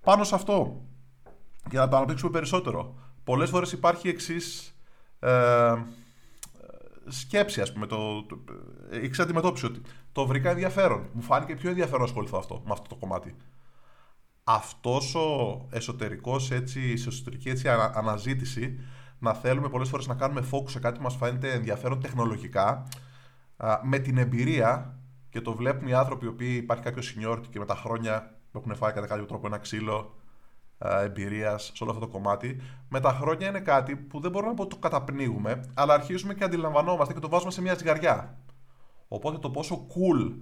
Πάνω 0.02 0.24
σε 0.24 0.36
αυτό, 0.36 0.86
για 1.70 1.80
να 1.80 1.88
το 1.88 1.96
αναπτύξουμε 1.96 2.32
περισσότερο, 2.32 2.96
πολλές 3.24 3.50
φορές 3.50 3.72
υπάρχει 3.72 4.08
εξής 4.08 4.76
ε, 5.20 5.74
σκέψη, 7.08 7.62
ας 7.62 7.74
πούμε, 7.74 7.88
το, 7.88 8.24
το, 8.24 8.40
έχει 8.92 9.22
αντιμετώπιση 9.22 9.66
ότι 9.66 9.82
το 10.12 10.26
βρήκα 10.26 10.50
ενδιαφέρον. 10.50 11.10
Μου 11.14 11.22
φάνηκε 11.22 11.56
πιο 11.56 11.70
ενδιαφέρον 11.70 12.00
να 12.00 12.06
ασχοληθώ 12.06 12.38
αυτό, 12.38 12.62
με 12.66 12.72
αυτό 12.72 12.90
το 12.90 12.96
κομμάτι. 12.96 13.36
Αυτός 14.44 15.16
ο 15.16 15.68
εσωτερικός 15.72 16.52
έτσι, 16.52 16.94
εσωτερική 17.08 17.50
έτσι, 17.50 17.70
αναζήτηση 17.70 18.80
να 19.20 19.34
θέλουμε 19.34 19.70
πολλές 19.70 19.90
φορές 19.90 20.08
να 20.08 20.16
κάνουμε 20.16 20.48
focus 20.52 20.70
σε 20.70 20.80
κάτι 20.80 20.98
που 20.98 21.04
μας 21.04 21.16
φαίνεται 21.16 21.52
ενδιαφέρον 21.52 22.00
τεχνολογικά, 22.00 22.88
με 23.84 24.00
την 24.00 24.18
εμπειρία 24.18 25.00
και 25.30 25.42
το 25.42 25.56
βλέπουν 25.56 25.88
οι 25.88 25.94
άνθρωποι 25.94 26.26
οι 26.26 26.28
οποίοι 26.28 26.60
υπάρχει 26.62 26.84
κάποιος 26.84 27.16
seniority 27.16 27.48
και 27.50 27.60
με 27.60 27.66
τα 27.66 27.76
χρόνια 27.76 28.36
έχουν 28.56 28.76
φάει 28.76 28.94
κατά 28.94 29.08
κάποιο 29.08 29.26
τρόπο 29.26 29.48
ένα 29.48 29.58
ξύλο 29.58 30.16
εμπειρίας 30.82 31.72
σε 31.76 31.84
όλο 31.84 31.92
αυτό 31.92 32.06
το 32.06 32.12
κομμάτι. 32.12 32.62
Με 32.90 33.00
τα 33.00 33.12
χρόνια 33.12 33.48
είναι 33.48 33.60
κάτι 33.60 33.96
που 33.96 34.20
δεν 34.20 34.32
μπορούμε 34.32 34.52
να 34.52 34.58
πω 34.58 34.64
ότι 34.64 34.76
το 34.76 34.82
καταπνίγουμε, 34.82 35.64
αλλά 35.74 35.94
αρχίζουμε 35.94 36.34
και 36.34 36.44
αντιλαμβανόμαστε 36.44 37.14
και 37.14 37.20
το 37.20 37.30
βάζουμε 37.30 37.52
σε 37.52 37.62
μια 37.62 37.76
ζυγαριά. 37.76 38.38
Οπότε 39.08 39.38
το 39.38 39.50
πόσο 39.50 39.88
cool 39.88 40.34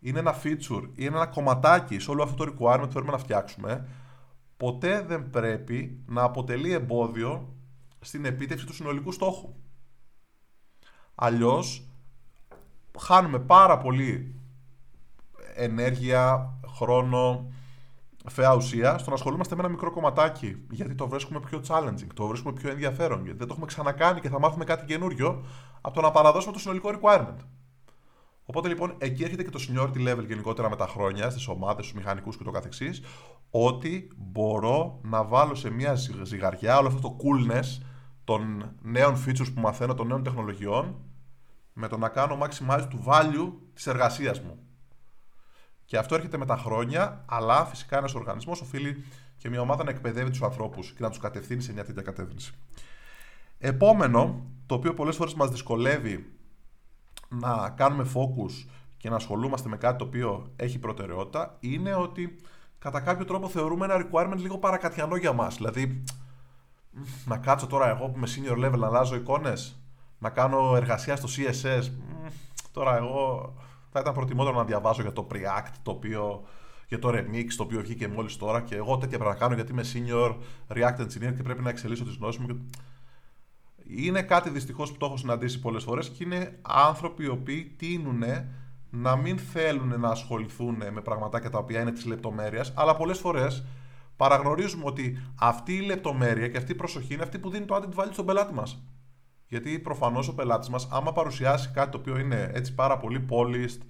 είναι 0.00 0.18
ένα 0.18 0.34
feature 0.42 0.82
ή 0.82 0.92
είναι 0.94 1.16
ένα 1.16 1.26
κομματάκι 1.26 1.98
σε 1.98 2.10
όλο 2.10 2.22
αυτό 2.22 2.44
το 2.44 2.52
requirement 2.52 2.84
που 2.86 2.92
θέλουμε 2.92 3.12
να 3.12 3.18
φτιάξουμε, 3.18 3.88
ποτέ 4.56 5.00
δεν 5.00 5.30
πρέπει 5.30 6.02
να 6.06 6.22
αποτελεί 6.22 6.72
εμπόδιο 6.72 7.54
στην 8.00 8.24
επίτευξη 8.24 8.66
του 8.66 8.74
συνολικού 8.74 9.12
στόχου. 9.12 9.54
Αλλιώς 11.14 11.88
χάνουμε 12.98 13.38
πάρα 13.38 13.78
πολύ 13.78 14.34
ενέργεια, 15.54 16.54
χρόνο, 16.76 17.52
φαιά 18.28 18.54
ουσία 18.54 18.98
στο 18.98 19.10
να 19.10 19.16
ασχολούμαστε 19.16 19.54
με 19.54 19.60
ένα 19.60 19.70
μικρό 19.70 19.90
κομματάκι. 19.90 20.56
Γιατί 20.70 20.94
το 20.94 21.08
βρίσκουμε 21.08 21.40
πιο 21.40 21.60
challenging, 21.68 22.06
το 22.14 22.26
βρίσκουμε 22.26 22.52
πιο 22.52 22.70
ενδιαφέρον, 22.70 23.22
γιατί 23.22 23.38
δεν 23.38 23.46
το 23.46 23.52
έχουμε 23.52 23.66
ξανακάνει 23.66 24.20
και 24.20 24.28
θα 24.28 24.38
μάθουμε 24.38 24.64
κάτι 24.64 24.84
καινούριο 24.84 25.44
από 25.80 25.94
το 25.94 26.00
να 26.00 26.10
παραδώσουμε 26.10 26.52
το 26.52 26.58
συνολικό 26.58 26.90
requirement. 26.92 27.36
Οπότε 28.44 28.68
λοιπόν 28.68 28.94
εκεί 28.98 29.22
έρχεται 29.22 29.42
και 29.42 29.50
το 29.50 29.60
seniority 29.68 30.08
level 30.08 30.26
γενικότερα 30.26 30.70
με 30.70 30.76
τα 30.76 30.86
χρόνια, 30.86 31.30
στις 31.30 31.48
ομάδες, 31.48 31.84
στους 31.84 31.96
μηχανικούς 31.96 32.36
και 32.36 32.44
το 32.44 32.50
καθεξής, 32.50 33.02
ότι 33.50 34.10
μπορώ 34.16 35.00
να 35.02 35.24
βάλω 35.24 35.54
σε 35.54 35.70
μια 35.70 35.94
ζυγαριά 36.22 36.78
όλο 36.78 36.88
αυτό 36.88 37.00
το 37.00 37.16
coolness 37.22 37.82
των 38.24 38.72
νέων 38.82 39.14
features 39.26 39.52
που 39.54 39.60
μαθαίνω, 39.60 39.94
των 39.94 40.06
νέων 40.06 40.22
τεχνολογιών, 40.22 40.96
με 41.72 41.88
το 41.88 41.96
να 41.96 42.08
κάνω 42.08 42.38
maximize 42.42 42.86
του 42.90 43.04
value 43.06 43.52
της 43.74 43.86
εργασίας 43.86 44.40
μου. 44.40 44.65
Και 45.86 45.98
αυτό 45.98 46.14
έρχεται 46.14 46.36
με 46.36 46.46
τα 46.46 46.56
χρόνια, 46.56 47.24
αλλά 47.26 47.64
φυσικά 47.64 47.98
ένας 47.98 48.14
οργανισμός 48.14 48.60
οφείλει 48.60 49.04
και 49.36 49.48
μια 49.48 49.60
ομάδα 49.60 49.84
να 49.84 49.90
εκπαιδεύει 49.90 50.30
τους 50.30 50.42
ανθρώπους 50.42 50.92
και 50.92 51.02
να 51.02 51.08
τους 51.08 51.18
κατευθύνει 51.18 51.62
σε 51.62 51.72
μια 51.72 51.84
τέτοια 51.84 52.02
κατεύθυνση. 52.02 52.52
Επόμενο, 53.58 54.42
το 54.66 54.74
οποίο 54.74 54.94
πολλές 54.94 55.16
φορές 55.16 55.34
μας 55.34 55.50
δυσκολεύει 55.50 56.32
να 57.28 57.70
κάνουμε 57.76 58.06
focus 58.14 58.66
και 58.96 59.08
να 59.08 59.16
ασχολούμαστε 59.16 59.68
με 59.68 59.76
κάτι 59.76 59.98
το 59.98 60.04
οποίο 60.04 60.52
έχει 60.56 60.78
προτεραιότητα, 60.78 61.56
είναι 61.60 61.94
ότι 61.94 62.36
κατά 62.78 63.00
κάποιο 63.00 63.24
τρόπο 63.24 63.48
θεωρούμε 63.48 63.84
ένα 63.84 64.06
requirement 64.06 64.36
λίγο 64.36 64.58
παρακατιανό 64.58 65.16
για 65.16 65.32
μας. 65.32 65.56
Δηλαδή, 65.56 66.04
να 67.24 67.36
κάτσω 67.36 67.66
τώρα 67.66 67.88
εγώ 67.88 68.08
που 68.08 68.16
είμαι 68.16 68.28
senior 68.36 68.66
level 68.66 68.78
να 68.78 68.86
αλλάζω 68.86 69.14
εικόνες, 69.14 69.80
να 70.18 70.30
κάνω 70.30 70.76
εργασία 70.76 71.16
στο 71.16 71.28
CSS. 71.36 71.90
Τώρα 72.72 72.96
εγώ 72.96 73.52
θα 73.96 74.02
ήταν 74.02 74.14
προτιμότερο 74.14 74.56
να 74.56 74.64
διαβάζω 74.64 75.02
για 75.02 75.12
το 75.12 75.26
Preact, 75.32 75.72
το 75.82 75.90
οποίο, 75.90 76.44
για 76.88 76.98
το 76.98 77.08
Remix, 77.08 77.46
το 77.56 77.62
οποίο 77.62 77.80
βγήκε 77.80 78.08
μόλις 78.08 78.36
τώρα 78.36 78.60
και 78.60 78.74
εγώ 78.74 78.98
τέτοια 78.98 79.18
πρέπει 79.18 79.32
να 79.32 79.38
κάνω 79.40 79.54
γιατί 79.54 79.72
είμαι 79.72 79.84
senior 79.92 80.36
React 80.76 81.00
engineer 81.00 81.34
και 81.36 81.42
πρέπει 81.42 81.62
να 81.62 81.68
εξελίσσω 81.68 82.04
τις 82.04 82.16
γνώσεις 82.16 82.40
μου. 82.40 82.70
Είναι 83.88 84.22
κάτι 84.22 84.50
δυστυχώς 84.50 84.92
που 84.92 84.96
το 84.96 85.06
έχω 85.06 85.16
συναντήσει 85.16 85.60
πολλές 85.60 85.84
φορές 85.84 86.08
και 86.08 86.24
είναι 86.24 86.58
άνθρωποι 86.62 87.24
οι 87.24 87.28
οποίοι 87.28 87.74
τείνουν 87.78 88.22
να 88.90 89.16
μην 89.16 89.38
θέλουν 89.38 90.00
να 90.00 90.08
ασχοληθούν 90.08 90.76
με 90.92 91.00
πραγματάκια 91.00 91.50
τα 91.50 91.58
οποία 91.58 91.80
είναι 91.80 91.92
της 91.92 92.04
λεπτομέρειας, 92.04 92.72
αλλά 92.76 92.96
πολλές 92.96 93.18
φορές 93.18 93.64
παραγνωρίζουμε 94.16 94.84
ότι 94.86 95.18
αυτή 95.40 95.74
η 95.74 95.80
λεπτομέρεια 95.80 96.48
και 96.48 96.56
αυτή 96.56 96.72
η 96.72 96.74
προσοχή 96.74 97.14
είναι 97.14 97.22
αυτή 97.22 97.38
που 97.38 97.50
δίνει 97.50 97.64
το 97.64 97.74
added 97.74 98.00
value 98.00 98.12
στον 98.12 98.26
πελάτη 98.26 98.54
μας. 98.54 98.82
Γιατί 99.48 99.78
προφανώς 99.78 100.28
ο 100.28 100.34
πελάτης 100.34 100.68
μας, 100.68 100.88
άμα 100.90 101.12
παρουσιάσει 101.12 101.70
κάτι 101.70 101.90
το 101.90 101.98
οποίο 101.98 102.18
είναι 102.18 102.50
έτσι 102.54 102.74
πάρα 102.74 102.96
πολύ 102.96 103.26
polished, 103.30 103.80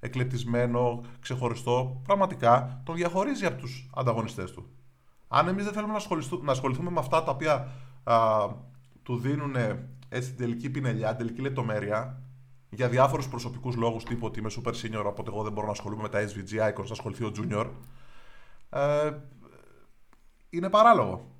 εκλεπτισμένο, 0.00 1.04
ξεχωριστό, 1.20 2.00
πραγματικά 2.04 2.82
τον 2.84 2.94
διαχωρίζει 2.94 3.46
από 3.46 3.60
τους 3.60 3.90
ανταγωνιστές 3.94 4.52
του. 4.52 4.66
Αν 5.28 5.48
εμείς 5.48 5.64
δεν 5.64 5.72
θέλουμε 5.72 5.92
να 6.42 6.52
ασχοληθούμε, 6.52 6.90
με 6.90 6.98
αυτά 6.98 7.22
τα 7.22 7.30
οποία 7.30 7.68
α, 8.04 8.48
του 9.02 9.16
δίνουν 9.16 9.56
έτσι 10.08 10.28
την 10.28 10.38
τελική 10.38 10.70
πινελιά, 10.70 11.08
την 11.08 11.18
τελική 11.18 11.40
λεπτομέρεια, 11.40 12.22
για 12.70 12.88
διάφορους 12.88 13.28
προσωπικούς 13.28 13.76
λόγους, 13.76 14.04
τύπου 14.04 14.26
ότι 14.26 14.38
είμαι 14.38 14.50
super 14.64 14.72
senior, 14.72 15.04
οπότε 15.06 15.30
εγώ 15.30 15.42
δεν 15.42 15.52
μπορώ 15.52 15.66
να 15.66 15.72
ασχολούμαι 15.72 16.02
με 16.02 16.08
τα 16.08 16.18
SVG 16.18 16.68
icons, 16.68 16.86
να 16.86 16.92
ασχοληθεί 16.92 17.24
ο 17.24 17.32
junior. 17.36 17.66
Ε, 18.70 19.12
είναι 20.50 20.70
παράλογο. 20.70 21.30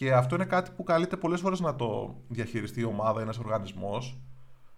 Και 0.00 0.12
αυτό 0.12 0.34
είναι 0.34 0.44
κάτι 0.44 0.70
που 0.76 0.82
καλείται 0.82 1.16
πολλές 1.16 1.40
φορές 1.40 1.60
να 1.60 1.76
το 1.76 2.16
διαχειριστεί 2.28 2.80
η 2.80 2.84
ομάδα, 2.84 3.20
ένας 3.20 3.38
οργανισμός. 3.38 4.20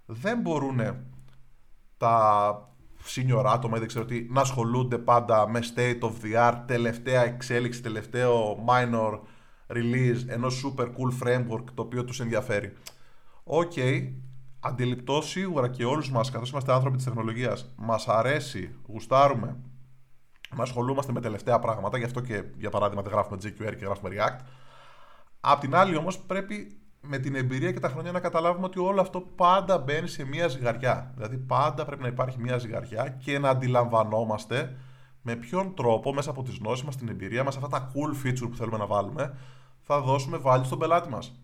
Δεν 0.07 0.41
μπορούν 0.41 0.81
τα 1.97 2.69
senior 3.14 3.45
άτομα 3.47 3.76
ή 3.76 3.79
δεν 3.79 3.88
ξέρω 3.88 4.05
τι 4.05 4.26
να 4.31 4.41
ασχολούνται 4.41 4.99
πάντα 4.99 5.49
με 5.49 5.61
state 5.75 5.99
of 6.00 6.12
the 6.23 6.49
art, 6.49 6.62
τελευταία 6.67 7.25
εξέλιξη, 7.25 7.83
τελευταίο 7.83 8.64
minor 8.69 9.21
release 9.67 10.25
ενός 10.26 10.64
super 10.64 10.85
cool 10.85 11.26
framework 11.26 11.64
το 11.75 11.83
οποίο 11.83 12.05
τους 12.05 12.21
ενδιαφέρει. 12.21 12.73
OK, 13.45 13.73
okay, 13.76 14.12
αντιληπτό 14.61 15.23
σίγουρα 15.23 15.69
και 15.69 15.85
όλους 15.85 16.11
μας, 16.11 16.31
καθώς 16.31 16.50
είμαστε 16.50 16.73
άνθρωποι 16.73 16.97
της 16.97 17.05
τεχνολογίας, 17.05 17.73
μας 17.76 18.09
αρέσει, 18.09 18.75
γουστάρουμε 18.87 19.57
να 20.57 20.62
ασχολούμαστε 20.62 21.12
με 21.12 21.21
τελευταία 21.21 21.59
πράγματα, 21.59 21.99
γι' 21.99 22.05
αυτό 22.05 22.21
και 22.21 22.45
για 22.57 22.71
παράδειγμα 22.71 23.02
δεν 23.02 23.12
γράφουμε 23.12 23.38
jQuery 23.43 23.76
και 23.79 23.85
γράφουμε 23.85 24.11
React. 24.12 24.45
Απ' 25.44 25.61
την 25.61 25.75
άλλη 25.75 25.96
όμως 25.96 26.18
πρέπει 26.18 26.80
με 27.00 27.18
την 27.18 27.34
εμπειρία 27.34 27.72
και 27.72 27.80
τα 27.80 27.88
χρόνια 27.88 28.12
να 28.12 28.20
καταλάβουμε 28.20 28.66
ότι 28.66 28.78
όλο 28.78 29.00
αυτό 29.00 29.20
πάντα 29.20 29.78
μπαίνει 29.78 30.08
σε 30.08 30.25
μια 30.25 30.49
ζυγαριά. 30.49 31.12
Δηλαδή 31.14 31.37
πάντα 31.37 31.84
πρέπει 31.84 32.02
να 32.02 32.08
υπάρχει 32.08 32.40
μια 32.40 32.58
ζυγαριά 32.58 33.08
και 33.08 33.38
να 33.38 33.49
αντιλαμβανόμαστε 33.49 34.76
με 35.22 35.37
ποιον 35.37 35.75
τρόπο 35.75 36.14
μέσα 36.14 36.30
από 36.30 36.42
τις 36.42 36.56
γνώσεις 36.56 36.84
μας, 36.84 36.96
την 36.96 37.08
εμπειρία 37.08 37.44
μας, 37.44 37.56
αυτά 37.56 37.68
τα 37.68 37.92
cool 37.94 38.26
feature 38.26 38.49
που 38.50 38.56
θέλουμε 38.56 38.76
να 38.76 38.87
βάλουμε, 38.87 39.37
θα 39.80 40.00
δώσουμε 40.00 40.37
βάλει 40.38 40.64
στον 40.64 40.78
πελάτη 40.78 41.08
μας. 41.08 41.40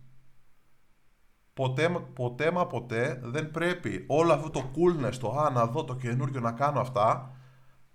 Ποτέ, 1.54 1.88
ποτέ 2.12 2.50
μα 2.50 2.66
ποτέ 2.66 3.20
δεν 3.22 3.50
πρέπει 3.50 4.04
όλο 4.08 4.32
αυτό 4.32 4.50
το 4.50 4.70
coolness, 4.74 5.14
το 5.20 5.30
α, 5.30 5.50
να 5.50 5.66
δω 5.66 5.84
το 5.84 5.96
καινούριο, 5.96 6.40
να 6.40 6.52
κάνω 6.52 6.80
αυτά, 6.80 7.36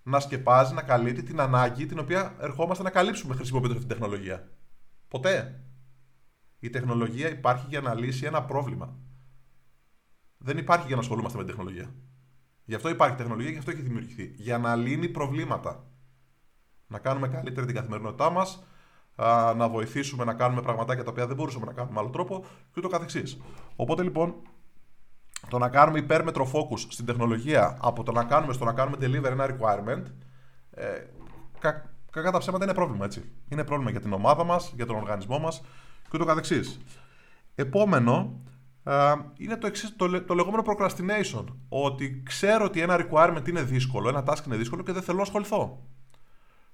να 0.03 0.19
σκεπάζει, 0.19 0.73
να 0.73 0.81
καλύπτει 0.81 1.23
την 1.23 1.39
ανάγκη 1.39 1.85
την 1.85 1.99
οποία 1.99 2.35
ερχόμαστε 2.39 2.83
να 2.83 2.89
καλύψουμε 2.89 3.35
χρησιμοποιώντας 3.35 3.77
αυτή 3.77 3.89
την 3.89 3.99
τεχνολογία. 3.99 4.49
Ποτέ. 5.07 5.63
Η 6.63 6.69
τεχνολογία 6.69 7.29
υπάρχει 7.29 7.65
για 7.69 7.81
να 7.81 7.93
λύσει 7.93 8.25
ένα 8.25 8.43
πρόβλημα. 8.43 8.95
Δεν 10.37 10.57
υπάρχει 10.57 10.87
για 10.87 10.95
να 10.95 11.01
ασχολούμαστε 11.01 11.37
με 11.37 11.43
την 11.43 11.55
τεχνολογία. 11.55 11.93
Γι' 12.65 12.75
αυτό 12.75 12.89
υπάρχει 12.89 13.15
τεχνολογία, 13.15 13.51
γι' 13.51 13.57
αυτό 13.57 13.71
έχει 13.71 13.81
δημιουργηθεί. 13.81 14.33
Για 14.35 14.57
να 14.57 14.75
λύνει 14.75 15.09
προβλήματα. 15.09 15.83
Να 16.87 16.99
κάνουμε 16.99 17.27
καλύτερη 17.27 17.65
την 17.65 17.75
καθημερινότητά 17.75 18.29
μας, 18.29 18.63
να 19.55 19.69
βοηθήσουμε 19.69 20.23
να 20.23 20.33
κάνουμε 20.33 20.61
πραγματάκια 20.61 21.03
τα 21.03 21.11
οποία 21.11 21.27
δεν 21.27 21.35
μπορούσαμε 21.35 21.65
να 21.65 21.73
κάνουμε 21.73 21.93
με 21.93 21.99
άλλο 21.99 22.09
τρόπο 22.09 22.45
και 22.45 22.73
ούτω 22.77 22.87
καθεξής. 22.87 23.41
Οπότε 23.75 24.03
λοιπόν, 24.03 24.35
το 25.49 25.57
να 25.57 25.69
κάνουμε 25.69 25.99
υπέρμετρο 25.99 26.51
focus 26.53 26.79
στην 26.89 27.05
τεχνολογία 27.05 27.77
από 27.81 28.03
το 28.03 28.11
να 28.11 28.23
κάνουμε 28.23 28.53
στο 28.53 28.65
να 28.65 28.73
κάνουμε 28.73 28.97
deliver 28.99 29.31
ένα 29.31 29.45
requirement, 29.45 30.03
ε, 30.71 30.85
κα, 31.59 31.93
κακά 32.11 32.31
τα 32.31 32.37
ψέματα 32.37 32.63
είναι 32.63 32.73
πρόβλημα, 32.73 33.05
έτσι. 33.05 33.31
Είναι 33.49 33.63
πρόβλημα 33.63 33.91
για 33.91 34.01
την 34.01 34.13
ομάδα 34.13 34.43
μας, 34.43 34.71
για 34.75 34.85
τον 34.85 34.95
οργανισμό 34.95 35.39
μας 35.39 35.61
και 36.13 36.19
ούτω 36.21 36.27
καθεξής. 36.27 36.79
Επόμενο, 37.55 38.41
είναι 39.37 39.57
το, 39.57 39.67
εξής, 39.67 39.95
το, 39.95 40.21
το 40.23 40.33
λεγόμενο 40.33 40.63
procrastination. 40.65 41.43
Ότι 41.69 42.23
ξέρω 42.25 42.65
ότι 42.65 42.81
ένα 42.81 42.97
requirement 42.99 43.47
είναι 43.47 43.61
δύσκολο, 43.61 44.09
ένα 44.09 44.23
task 44.27 44.45
είναι 44.45 44.55
δύσκολο 44.55 44.83
και 44.83 44.91
δεν 44.91 45.01
θέλω 45.01 45.17
να 45.17 45.23
ασχοληθώ. 45.23 45.79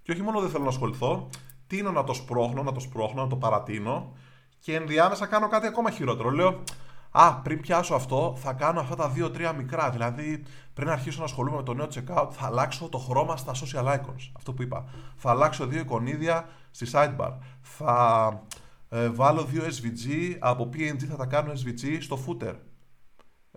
Και 0.02 0.12
όχι 0.12 0.22
μόνο 0.22 0.40
δεν 0.42 0.50
θέλω 0.50 0.64
να 0.64 0.70
ασχοληθώ, 0.70 1.30
τίνω 1.68 1.92
να 1.92 2.04
το 2.04 2.14
σπρώχνω, 2.14 2.64
να 2.64 2.72
το 2.72 2.80
σπρώχνω, 2.80 3.22
να 3.22 3.28
το 3.28 3.36
παρατείνω 3.36 4.14
και 4.60 4.76
ενδιάμεσα 4.76 5.26
κάνω 5.26 5.48
κάτι 5.48 5.68
ακόμα 5.68 5.92
χειρότερο. 5.92 6.30
Λέω, 6.30 6.64
Α, 7.12 7.36
πριν 7.36 7.62
πιάσω 7.62 7.96
αυτό, 7.96 8.36
θα 8.38 8.54
κάνω 8.54 8.80
αυτά 8.80 8.96
τα 8.96 9.10
δύο-τρία 9.10 9.54
μικρά. 9.54 9.90
Δηλαδή, 9.90 10.44
πριν 10.74 10.90
αρχίσω 10.90 11.20
να 11.20 11.26
ασχολούμαι 11.26 11.58
με 11.58 11.64
το 11.64 11.74
νέο 11.74 11.88
checkout, 11.88 12.28
θα 12.32 12.46
αλλάξω 12.46 12.90
το 12.90 12.98
χρώμα 12.98 13.38
στα 13.38 13.52
social 13.54 13.86
icons. 13.86 14.32
Αυτό 14.38 14.54
που 14.54 14.62
είπα. 14.62 14.86
Θα 15.16 15.30
αλλάξω 15.30 15.66
δύο 15.66 15.80
εικονίδια 15.80 16.50
στη 16.72 16.88
sidebar. 16.92 17.32
Θα 17.62 18.44
ε, 18.90 19.10
βάλω 19.10 19.44
δύο 19.44 19.64
SVG, 19.64 20.36
από 20.40 20.70
PNG 20.74 21.04
θα 21.04 21.16
τα 21.16 21.26
κάνω 21.26 21.52
SVG 21.52 21.98
στο 22.00 22.20
footer. 22.28 22.56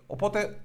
Οπότε, 0.07 0.61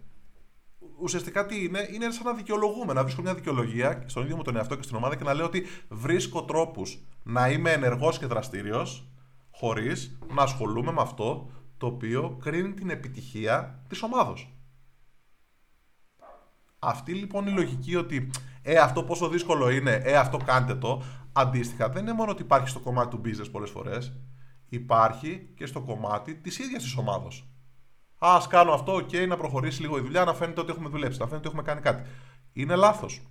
ουσιαστικά 1.00 1.46
τι 1.46 1.64
είναι, 1.64 1.88
είναι 1.92 2.12
σαν 2.12 2.26
να 2.26 2.34
δικαιολογούμε, 2.34 2.94
να 2.94 3.04
βρίσκω 3.04 3.22
μια 3.22 3.34
δικαιολογία 3.34 4.04
στον 4.06 4.24
ίδιο 4.24 4.36
μου 4.36 4.42
τον 4.42 4.56
εαυτό 4.56 4.76
και 4.76 4.84
στην 4.84 4.96
ομάδα 4.96 5.16
και 5.16 5.24
να 5.24 5.34
λέω 5.34 5.46
ότι 5.46 5.66
βρίσκω 5.90 6.44
τρόπους 6.44 7.00
να 7.24 7.50
είμαι 7.50 7.72
ενεργός 7.72 8.18
και 8.20 8.26
δραστήριος, 8.26 9.08
χωρίς 9.52 10.18
να 10.34 10.42
ασχολούμαι 10.42 10.92
με 10.92 11.02
αυτό 11.02 11.52
το 11.78 11.88
οποίο 11.88 12.38
κρίνει 12.42 12.74
την 12.74 12.90
επιτυχία 12.90 13.84
της 13.88 14.02
ομάδος. 14.02 14.52
Αυτή 16.80 17.14
λοιπόν 17.14 17.48
η 17.48 17.52
λογική 17.52 17.96
ότι 17.96 18.30
ε, 18.62 18.78
αυτό 18.78 19.04
πόσο 19.04 19.30
δύσκολο 19.30 19.70
είναι, 19.70 20.02
ε, 20.04 20.18
αυτό 20.18 20.38
κάντε 20.38 20.76
το, 20.76 21.04
αντίστοιχα 21.34 21.90
δεν 21.90 22.02
είναι 22.02 22.14
μόνο 22.14 22.32
ότι 22.32 22.42
υπάρχει 22.42 22.68
στο 22.68 22.80
κομμάτι 22.80 23.10
του 23.10 23.22
business 23.26 23.48
πολλές 23.52 23.70
φορές, 23.70 24.14
υπάρχει 24.70 25.50
και 25.56 25.66
στο 25.66 25.82
κομμάτι 25.82 26.36
της 26.36 26.60
ίδιας 26.60 26.84
της 26.84 26.98
ομάδος. 26.98 27.48
Α 28.18 28.42
κάνω 28.50 28.72
αυτό, 28.72 28.96
OK, 28.96 29.28
να 29.28 29.38
προχωρήσει 29.38 29.82
λίγο 29.82 29.98
η 29.98 30.02
δουλειά, 30.02 30.24
να 30.24 30.34
φαίνεται 30.34 30.62
ότι 30.62 30.72
έχουμε 30.72 30.90
δουλέψει, 30.90 31.20
να 31.20 31.26
φαίνεται 31.28 31.48
ότι 31.48 31.58
έχουμε 31.58 31.72
κάνει 31.72 31.82
κάτι. 31.82 32.10
Είναι 32.54 32.76
λάθος. 32.76 33.22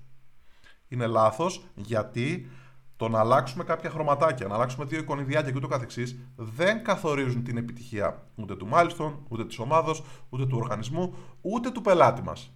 Είναι 0.89 1.07
λάθος 1.07 1.65
γιατί 1.75 2.51
το 2.97 3.09
να 3.09 3.19
αλλάξουμε 3.19 3.65
κάποια 3.65 3.91
χρωματάκια, 3.91 4.47
να 4.47 4.55
αλλάξουμε 4.55 4.85
δύο 4.85 4.99
εικονιδιάκια 4.99 5.51
και 5.51 5.57
ούτω 5.57 5.67
καθεξής, 5.67 6.17
δεν 6.37 6.85
καθορίζουν 6.85 7.45
την 7.45 7.57
επιτυχία 7.57 8.27
ούτε 8.35 8.57
του 8.57 8.69
milestone, 8.73 9.15
ούτε 9.29 9.47
της 9.47 9.59
ομάδος, 9.59 10.05
ούτε 10.29 10.47
του 10.47 10.57
οργανισμού, 10.61 11.15
ούτε 11.41 11.71
του 11.71 11.81
πελάτη 11.81 12.23
μας. 12.23 12.53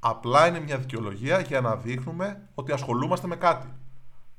Απλά 0.00 0.48
είναι 0.48 0.60
μια 0.60 0.78
δικαιολογία 0.78 1.40
για 1.40 1.60
να 1.60 1.76
δείχνουμε 1.76 2.48
ότι 2.54 2.72
ασχολούμαστε 2.72 3.26
με 3.26 3.36
κάτι. 3.36 3.66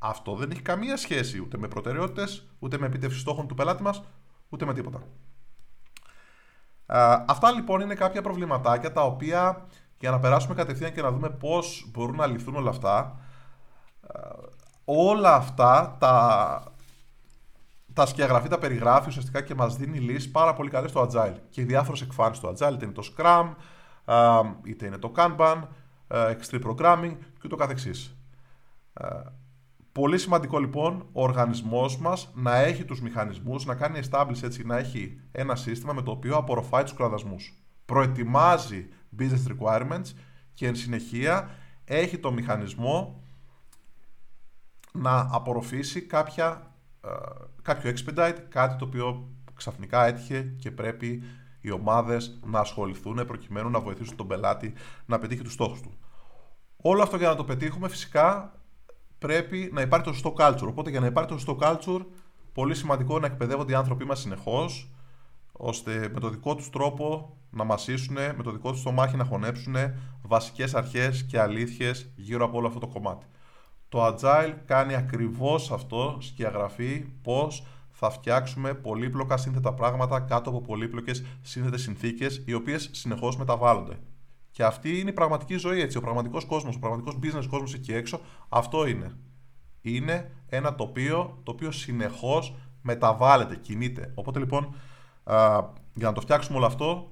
Αυτό 0.04 0.36
δεν 0.36 0.52
έχει 0.52 0.62
καμία 0.62 0.98
σχέση 0.98 1.40
ούτε 1.40 1.58
με 1.58 1.68
προτεραιότητες, 1.68 2.48
ούτε 2.60 2.78
με 2.78 2.86
επίτευξη 2.86 3.20
στόχων 3.20 3.48
του 3.48 3.56
πελάτη 3.56 3.84
μας, 3.84 4.04
ούτε 4.50 4.66
με 4.66 4.74
τίποτα. 4.74 5.04
αυτά 7.28 7.52
λοιπόν 7.52 7.82
είναι 7.82 7.96
κάποια 7.96 8.22
προβληματάκια 8.22 8.92
τα 8.92 9.02
οποία 9.04 9.66
για 10.00 10.12
να 10.12 10.20
περάσουμε 10.20 10.56
κατευθείαν 10.56 10.94
και 10.94 11.02
να 11.02 11.12
δούμε 11.12 11.30
πώς 11.30 11.86
μπορούν 11.92 12.16
να 12.16 12.26
λυθούν 12.28 12.56
όλα 12.56 12.70
αυτά 12.70 13.20
όλα 14.86 15.36
αυτά 15.36 15.96
τα, 16.00 16.64
τα 17.94 18.06
σκιαγραφεί, 18.06 18.48
τα 18.48 18.58
περιγράφει 18.58 19.10
ουσιαστικά 19.10 19.42
και 19.42 19.56
μας 19.56 19.76
δίνει 19.76 20.00
λύσεις 20.00 20.32
πάρα 20.32 20.54
πολύ 20.54 20.70
καλές 20.70 20.90
στο 20.90 21.10
Agile 21.12 21.36
και 21.50 21.64
διάφορες 21.64 22.02
εκφάνσεις 22.02 22.38
στο 22.38 22.50
Agile, 22.50 22.74
είτε 22.74 22.86
είναι 22.86 22.94
το 22.94 23.04
Scrum, 23.16 23.54
είτε 24.64 24.86
είναι 24.86 24.98
το 24.98 25.12
Kanban, 25.16 25.62
Extreme 26.08 26.62
Programming 26.64 27.16
και 27.42 27.48
το 27.48 27.56
καθεξής. 27.56 28.16
Πολύ 29.92 30.18
σημαντικό 30.18 30.60
λοιπόν 30.60 31.06
ο 31.12 31.24
οργανισμός 31.24 31.98
μας 31.98 32.32
να 32.34 32.56
έχει 32.56 32.86
τους 32.86 33.02
μηχανισμούς, 33.02 33.66
να 33.66 33.76
κάνει 33.76 34.00
establish 34.10 34.44
έτσι, 34.44 34.66
να 34.66 34.78
έχει 34.78 35.20
ένα 35.32 35.56
σύστημα 35.56 35.94
με 35.94 36.02
το 36.02 36.12
οποίο 36.12 36.36
απορροφάει 36.36 36.84
τους 36.84 36.94
κραδασμούς. 36.94 37.54
Προετοιμάζει 37.86 38.90
business 39.20 39.58
requirements 39.58 40.12
και 40.54 40.68
εν 40.68 40.76
συνεχεία 40.76 41.50
έχει 41.86 42.18
το 42.18 42.32
μηχανισμό 42.32 43.24
να 44.92 45.30
απορροφήσει 45.32 46.02
κάποια, 46.02 46.76
ε, 47.04 47.10
κάποιο 47.62 47.92
expedite, 47.92 48.38
κάτι 48.50 48.76
το 48.76 48.86
οποίο 48.86 49.30
ξαφνικά 49.56 50.06
έτυχε 50.06 50.42
και 50.42 50.72
πρέπει 50.72 51.24
οι 51.62 51.72
ομάδες 51.72 52.40
να 52.46 52.60
ασχοληθούν 52.60 53.26
προκειμένου 53.26 53.70
να 53.70 53.80
βοηθήσουν 53.80 54.16
τον 54.16 54.28
πελάτη 54.28 54.74
να 55.06 55.20
πετύχει 55.20 55.42
τους 55.44 55.54
στόχους 55.54 55.82
του. 55.82 55.98
Όλο 56.78 57.04
αυτό 57.04 57.18
για 57.18 57.28
να 57.28 57.36
το 57.36 57.44
πετύχουμε 57.44 57.90
φυσικά 57.90 58.54
πρέπει 59.22 59.70
να 59.74 59.82
υπάρχει 59.82 60.06
το 60.06 60.14
σωστό 60.14 60.34
culture. 60.38 60.68
Οπότε 60.68 60.90
για 60.90 61.00
να 61.00 61.06
υπάρχει 61.06 61.30
το 61.30 61.38
σωστό 61.38 61.58
culture, 61.62 62.06
πολύ 62.54 62.76
σημαντικό 62.76 63.20
να 63.20 63.26
εκπαιδεύονται 63.26 63.72
οι 63.72 63.76
άνθρωποι 63.76 64.06
μας 64.06 64.20
συνεχώς, 64.20 64.90
ώστε 65.52 66.10
με 66.14 66.20
το 66.20 66.30
δικό 66.30 66.56
τους 66.56 66.70
τρόπο 66.70 67.38
να 67.50 67.64
μασίσουν, 67.64 68.14
με 68.14 68.44
το 68.44 68.52
δικό 68.52 68.72
τους 68.72 68.84
το 68.84 68.92
μάχη 68.92 69.16
να 69.16 69.24
χωνέψουν 69.24 69.76
βασικές 70.22 70.76
αρχές 70.76 71.24
και 71.24 71.40
αλήθειες 71.40 72.12
γύρω 72.16 72.46
από 72.46 72.58
όλο 72.58 72.68
αυτό 72.68 72.80
το 72.80 72.88
κομμάτι. 72.88 73.26
Το 73.90 74.06
Agile 74.06 74.54
κάνει 74.66 74.96
ακριβώς 74.96 75.72
αυτό, 75.72 76.18
σκιαγραφεί 76.20 77.06
πώς 77.22 77.66
θα 77.92 78.10
φτιάξουμε 78.10 78.74
πολύπλοκα 78.74 79.38
σύνθετα 79.38 79.74
πράγματα 79.74 80.20
κάτω 80.20 80.50
από 80.50 80.62
πολύπλοκες 80.62 81.26
σύνθετες 81.42 81.82
συνθήκες 81.82 82.44
οι 82.46 82.54
οποίες 82.54 82.90
συνεχώς 82.92 83.38
μεταβάλλονται. 83.38 84.00
Και 84.52 84.64
αυτή 84.64 85.00
είναι 85.00 85.10
η 85.10 85.14
πραγματική 85.14 85.56
ζωή 85.56 85.82
έτσι, 85.82 85.98
ο 85.98 86.02
πραγματικός 86.02 86.46
κόσμος, 86.46 86.76
ο 86.76 86.80
πραγματικός 86.80 87.20
business 87.24 87.46
κόσμος 87.50 87.74
εκεί 87.74 87.94
έξω, 87.94 88.20
αυτό 88.50 88.86
είναι. 88.86 89.18
Είναι 89.82 90.32
ένα 90.48 90.76
τοπίο 90.76 91.40
το 91.44 91.52
οποίο 91.52 91.72
συνεχώς 91.72 92.56
μεταβάλλεται, 92.82 93.56
κινείται. 93.56 94.12
Οπότε 94.16 94.40
λοιπόν, 94.40 94.76
για 95.94 96.08
να 96.08 96.14
το 96.14 96.22
φτιάξουμε 96.22 96.58
όλο 96.58 96.66
αυτό, 96.66 97.12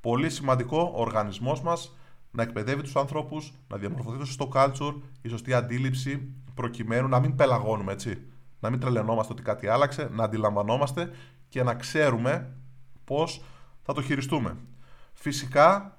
πολύ 0.00 0.30
σημαντικό 0.30 0.92
ο 0.94 1.00
οργανισμός 1.00 1.62
μας 1.62 1.96
να 2.30 2.42
εκπαιδεύει 2.42 2.82
τους 2.82 2.96
ανθρώπους, 2.96 3.52
να 3.68 3.76
διαμορφωθεί 3.76 4.18
το 4.18 4.24
σωστό 4.24 4.48
culture, 4.54 4.94
η 5.22 5.28
σωστή 5.28 5.54
αντίληψη, 5.54 6.34
προκειμένου 6.54 7.08
να 7.08 7.20
μην 7.20 7.34
πελαγώνουμε 7.34 7.92
έτσι. 7.92 8.22
Να 8.60 8.70
μην 8.70 8.80
τρελαινόμαστε 8.80 9.32
ότι 9.32 9.42
κάτι 9.42 9.66
άλλαξε, 9.66 10.08
να 10.12 10.24
αντιλαμβανόμαστε 10.24 11.10
και 11.48 11.62
να 11.62 11.74
ξέρουμε 11.74 12.56
πώς 13.04 13.42
θα 13.82 13.92
το 13.92 14.02
χειριστούμε. 14.02 14.56
Φυσικά 15.12 15.98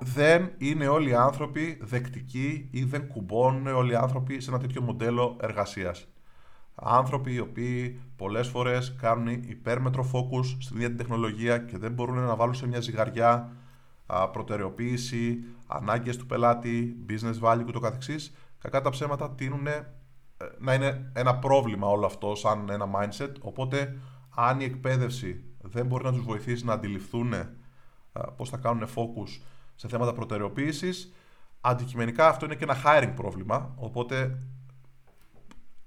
δεν 0.00 0.50
είναι 0.58 0.88
όλοι 0.88 1.10
οι 1.10 1.14
άνθρωποι 1.14 1.78
δεκτικοί 1.80 2.68
ή 2.70 2.84
δεν 2.84 3.06
κουμπώνουν 3.06 3.66
όλοι 3.66 3.92
οι 3.92 3.96
άνθρωποι 3.96 4.40
σε 4.40 4.50
ένα 4.50 4.58
τέτοιο 4.58 4.82
μοντέλο 4.82 5.36
εργασίας. 5.40 6.06
Άνθρωποι 6.74 7.32
οι 7.32 7.38
οποίοι 7.38 8.00
πολλές 8.16 8.48
φορές 8.48 8.94
κάνουν 9.00 9.26
υπέρμετρο 9.26 10.10
focus 10.12 10.44
στην 10.58 10.76
ίδια 10.76 10.88
την 10.88 10.96
τεχνολογία 10.96 11.58
και 11.58 11.78
δεν 11.78 11.92
μπορούν 11.92 12.18
να 12.18 12.36
βάλουν 12.36 12.54
σε 12.54 12.66
μια 12.66 12.80
ζυγαριά 12.80 13.52
προτεραιοποίηση, 14.32 15.44
ανάγκες 15.66 16.16
του 16.16 16.26
πελάτη, 16.26 16.96
business 17.08 17.40
value 17.40 17.62
και 17.66 17.72
το 17.72 17.80
καθεξής, 17.80 18.34
κακά 18.58 18.80
τα 18.80 18.90
ψέματα 18.90 19.30
τείνουν 19.30 19.66
ε, 19.66 19.82
να 20.58 20.74
είναι 20.74 21.10
ένα 21.12 21.36
πρόβλημα 21.36 21.88
όλο 21.88 22.06
αυτό 22.06 22.34
σαν 22.34 22.70
ένα 22.70 22.88
mindset, 22.94 23.32
οπότε 23.40 23.98
αν 24.34 24.60
η 24.60 24.64
εκπαίδευση 24.64 25.44
δεν 25.62 25.86
μπορεί 25.86 26.04
να 26.04 26.12
τους 26.12 26.22
βοηθήσει 26.22 26.64
να 26.64 26.72
αντιληφθούν 26.72 27.32
ε, 27.32 27.48
πώς 28.36 28.48
θα 28.50 28.56
κάνουν 28.56 28.86
focus 28.86 29.40
σε 29.78 29.88
θέματα 29.88 30.12
προτεραιοποίησης, 30.12 31.12
αντικειμενικά 31.60 32.28
αυτό 32.28 32.44
είναι 32.44 32.54
και 32.54 32.64
ένα 32.64 32.76
hiring 32.84 33.12
πρόβλημα, 33.14 33.74
οπότε 33.76 34.38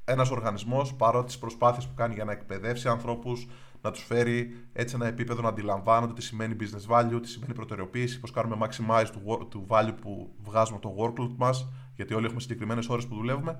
ένας 0.06 0.30
οργανισμός 0.32 0.94
παρότι 0.94 1.26
τις 1.26 1.38
προσπάθειες 1.38 1.88
που 1.88 1.94
κάνει 1.96 2.14
για 2.14 2.24
να 2.24 2.32
εκπαιδεύσει 2.32 2.88
ανθρώπους, 2.88 3.48
να 3.82 3.92
τους 3.92 4.04
φέρει 4.04 4.58
έτσι 4.74 4.96
ένα 4.96 5.08
επίπεδο 5.08 5.42
να 5.42 5.50
αντιλαμβάνονται 5.50 6.14
τι 6.14 6.22
σημαίνει 6.22 6.56
business 6.60 6.96
value, 6.96 7.20
τι 7.22 7.28
σημαίνει 7.28 7.54
προτεραιοποίηση, 7.54 8.20
πώς 8.20 8.32
κάνουμε 8.32 8.68
maximize 8.68 9.08
του, 9.12 9.48
του 9.50 9.66
value 9.70 9.96
που 10.02 10.34
βγάζουμε 10.44 10.80
από 10.84 10.90
το 10.90 10.96
workload 11.04 11.36
μας, 11.38 11.68
γιατί 11.96 12.14
όλοι 12.14 12.26
έχουμε 12.26 12.42
συγκεκριμένες 12.42 12.90
ώρες 12.90 13.08
που 13.08 13.16
δουλεύουμε. 13.16 13.60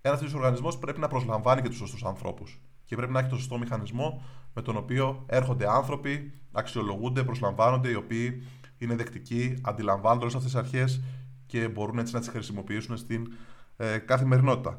Ένας 0.00 0.18
τέτοιος 0.18 0.36
οργανισμός 0.36 0.78
πρέπει 0.78 1.00
να 1.00 1.08
προσλαμβάνει 1.08 1.62
και 1.62 1.68
τους 1.68 1.76
σωστούς 1.76 2.04
ανθρώπους. 2.04 2.60
Και 2.84 2.96
πρέπει 2.96 3.12
να 3.12 3.18
έχει 3.18 3.28
το 3.28 3.36
σωστό 3.36 3.58
μηχανισμό 3.58 4.22
με 4.54 4.62
τον 4.62 4.76
οποίο 4.76 5.24
έρχονται 5.26 5.70
άνθρωποι, 5.70 6.32
αξιολογούνται, 6.52 7.24
προσλαμβάνονται, 7.24 7.88
οι 7.88 7.94
οποίοι 7.94 8.42
είναι 8.78 8.96
δεκτικοί, 8.96 9.58
αντιλαμβάνονται 9.62 10.22
όλες 10.22 10.34
αυτές 10.34 10.52
τις 10.52 10.60
αρχές 10.60 11.02
και 11.46 11.68
μπορούν 11.68 11.98
έτσι 11.98 12.14
να 12.14 12.20
τις 12.20 12.28
χρησιμοποιήσουν 12.28 12.96
στην 12.96 13.32
ε, 13.76 13.98
καθημερινότητα. 13.98 14.78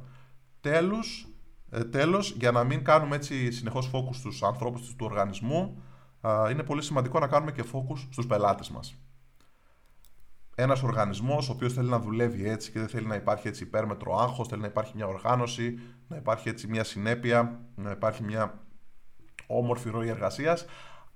Τέλος, 0.62 1.28
ε, 1.70 1.84
τέλος, 1.84 2.32
για 2.32 2.52
να 2.52 2.64
μην 2.64 2.84
κάνουμε 2.84 3.16
έτσι 3.16 3.52
συνεχώς 3.52 3.90
focus 3.94 4.16
στους 4.16 4.44
ανθρώπους 4.44 4.82
τους 4.82 4.96
οργανισμού, 5.00 5.82
είναι 6.52 6.64
πολύ 6.64 6.82
σημαντικό 6.82 7.20
να 7.20 7.28
κάνουμε 7.28 7.52
και 7.52 7.64
focus 7.74 7.98
στους 8.12 8.28
πελάτες 8.28 8.70
μας. 8.70 8.96
Ένας 10.56 10.84
οργανισμός 10.84 11.50
ο 11.50 11.52
οποίος 11.52 11.74
θέλει 11.74 11.90
να 11.90 12.00
δουλεύει 12.00 12.50
έτσι 12.50 12.72
και 12.72 12.80
δεν 12.80 12.88
θέλει 12.88 13.06
να 13.06 13.16
υπάρχει 13.16 13.48
έτσι 13.48 13.64
υπέρμετρο 13.64 14.18
άγχος, 14.18 14.48
θέλει 14.48 14.62
να 14.62 14.68
υπάρχει 14.68 14.92
μια 14.96 15.08
οργάνωση, 15.08 15.80
να 16.08 16.16
υπάρχει 16.16 16.50
έτσι 16.50 16.68
μια 16.68 16.84
συνέπεια, 16.84 17.60
να 17.76 17.92
υπάρχει 17.92 18.24
μια 18.24 18.66
όμορφη 19.48 19.90
ροή 19.90 20.08
εργασίας. 20.08 20.66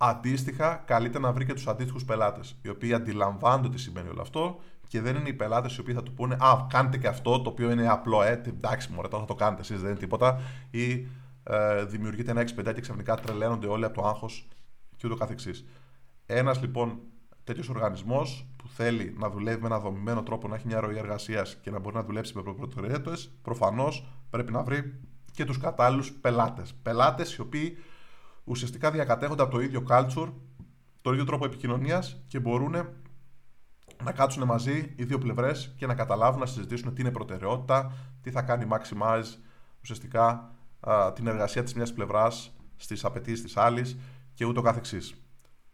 Αντίστοιχα, 0.04 0.84
καλείται 0.86 1.20
να 1.20 1.32
βρει 1.32 1.46
και 1.46 1.54
τους 1.54 1.68
αντίστοιχους 1.68 2.06
πελάτες, 2.06 2.56
οι 2.62 2.70
οποίοι 2.70 2.94
αντιλαμβάνονται 2.94 3.70
τι 3.70 3.80
σημαίνει 3.80 4.10
όλο 4.10 4.22
αυτό 4.22 4.60
και 4.88 5.02
δεν 5.02 5.16
είναι 5.16 5.30
οι 5.30 5.34
πελάτες 5.34 5.76
οι 5.78 5.80
οποίοι 5.80 5.94
θα 5.94 6.04
του 6.04 6.14
πούνε 6.14 6.36
Α, 6.40 6.66
κάντε 6.70 6.98
και 6.98 7.08
αυτό 7.08 7.42
το 7.42 7.50
οποίο 7.50 7.72
είναι 7.72 7.90
απλό, 7.90 8.24
ε, 8.24 8.42
εντάξει, 8.48 8.92
μωρέ, 8.92 9.08
τώρα 9.08 9.24
θα 9.24 9.28
το 9.28 9.36
κάνετε 9.36 9.62
εσείς, 9.62 9.82
δεν 9.82 9.90
είναι 9.90 10.00
τίποτα. 10.00 10.42
Ή 10.72 11.08
ε, 11.44 11.86
δημιουργείται 11.86 12.32
ένα 12.32 12.42
εξπεντά 12.42 12.74
και 12.74 12.82
ξαφνικά 12.82 13.16
τρελαίνονται 13.16 13.68
όλοι 13.68 13.86
από 13.86 14.02
το 14.02 14.08
άγχος 14.08 14.48
και 14.96 15.08
ούτω 15.08 15.16
καθεξής. 15.16 15.66
Ένας 16.26 16.62
λοιπόν 16.62 17.00
τέτοιος 17.44 17.70
οργανισμός 17.70 18.48
που 18.58 18.68
θέλει 18.68 19.16
να 19.18 19.30
δουλεύει 19.30 19.62
με 19.62 19.68
ένα 19.68 19.80
δομημένο 19.80 20.24
τρόπο, 20.24 20.48
να 20.48 20.56
έχει 20.56 20.68
μια 20.68 20.80
ροή 20.80 20.98
εργασίας 20.98 21.58
και 21.62 21.72
να 21.72 21.80
μπορεί 21.80 21.96
να 21.96 22.04
δουλέψει 22.04 22.34
με 22.36 22.42
προτεραιότητες, 22.42 23.32
προφανώς 23.42 24.06
πρέπει 24.30 24.52
να 24.52 24.64
βρει 24.64 25.00
και 25.34 25.46
τους 25.46 25.58
κατάλληλους 25.58 26.12
πελάτες. 26.12 26.74
Πελάτες 26.82 27.36
οι 27.36 27.42
οποίοι 27.42 27.78
ουσιαστικά 28.44 28.92
διακατέχονται 28.92 29.42
από 29.42 29.52
το 29.52 29.62
ίδιο 29.62 29.84
culture, 29.90 30.34
το 31.02 31.12
ίδιο 31.12 31.26
τρόπο 31.26 31.46
επικοινωνίας 31.46 32.24
και 32.28 32.40
μπορούν 32.40 32.76
να 34.04 34.12
κάτσουν 34.12 34.44
μαζί 34.44 34.94
οι 34.96 35.04
δύο 35.04 35.18
πλευρές 35.18 35.74
και 35.78 35.86
να 35.86 35.96
καταλάβουν, 35.96 36.40
να 36.40 36.46
συζητήσουν 36.46 36.94
τι 36.94 37.02
είναι 37.02 37.12
προτεραιότητα, 37.12 37.94
τι 38.22 38.32
θα 38.32 38.42
κάνει 38.42 38.68
maximize 38.72 39.38
ουσιαστικά 39.82 40.52
την 41.14 41.28
εργασία 41.28 41.64
της 41.64 41.74
μιας 41.74 41.94
πλευράς 41.94 42.56
στις 42.76 43.06
απαιτήσεις 43.06 43.42
της 43.42 43.58
άλλης 43.58 43.98
και 44.34 44.46
ούτω 44.46 44.62
καθεξής. 44.62 45.16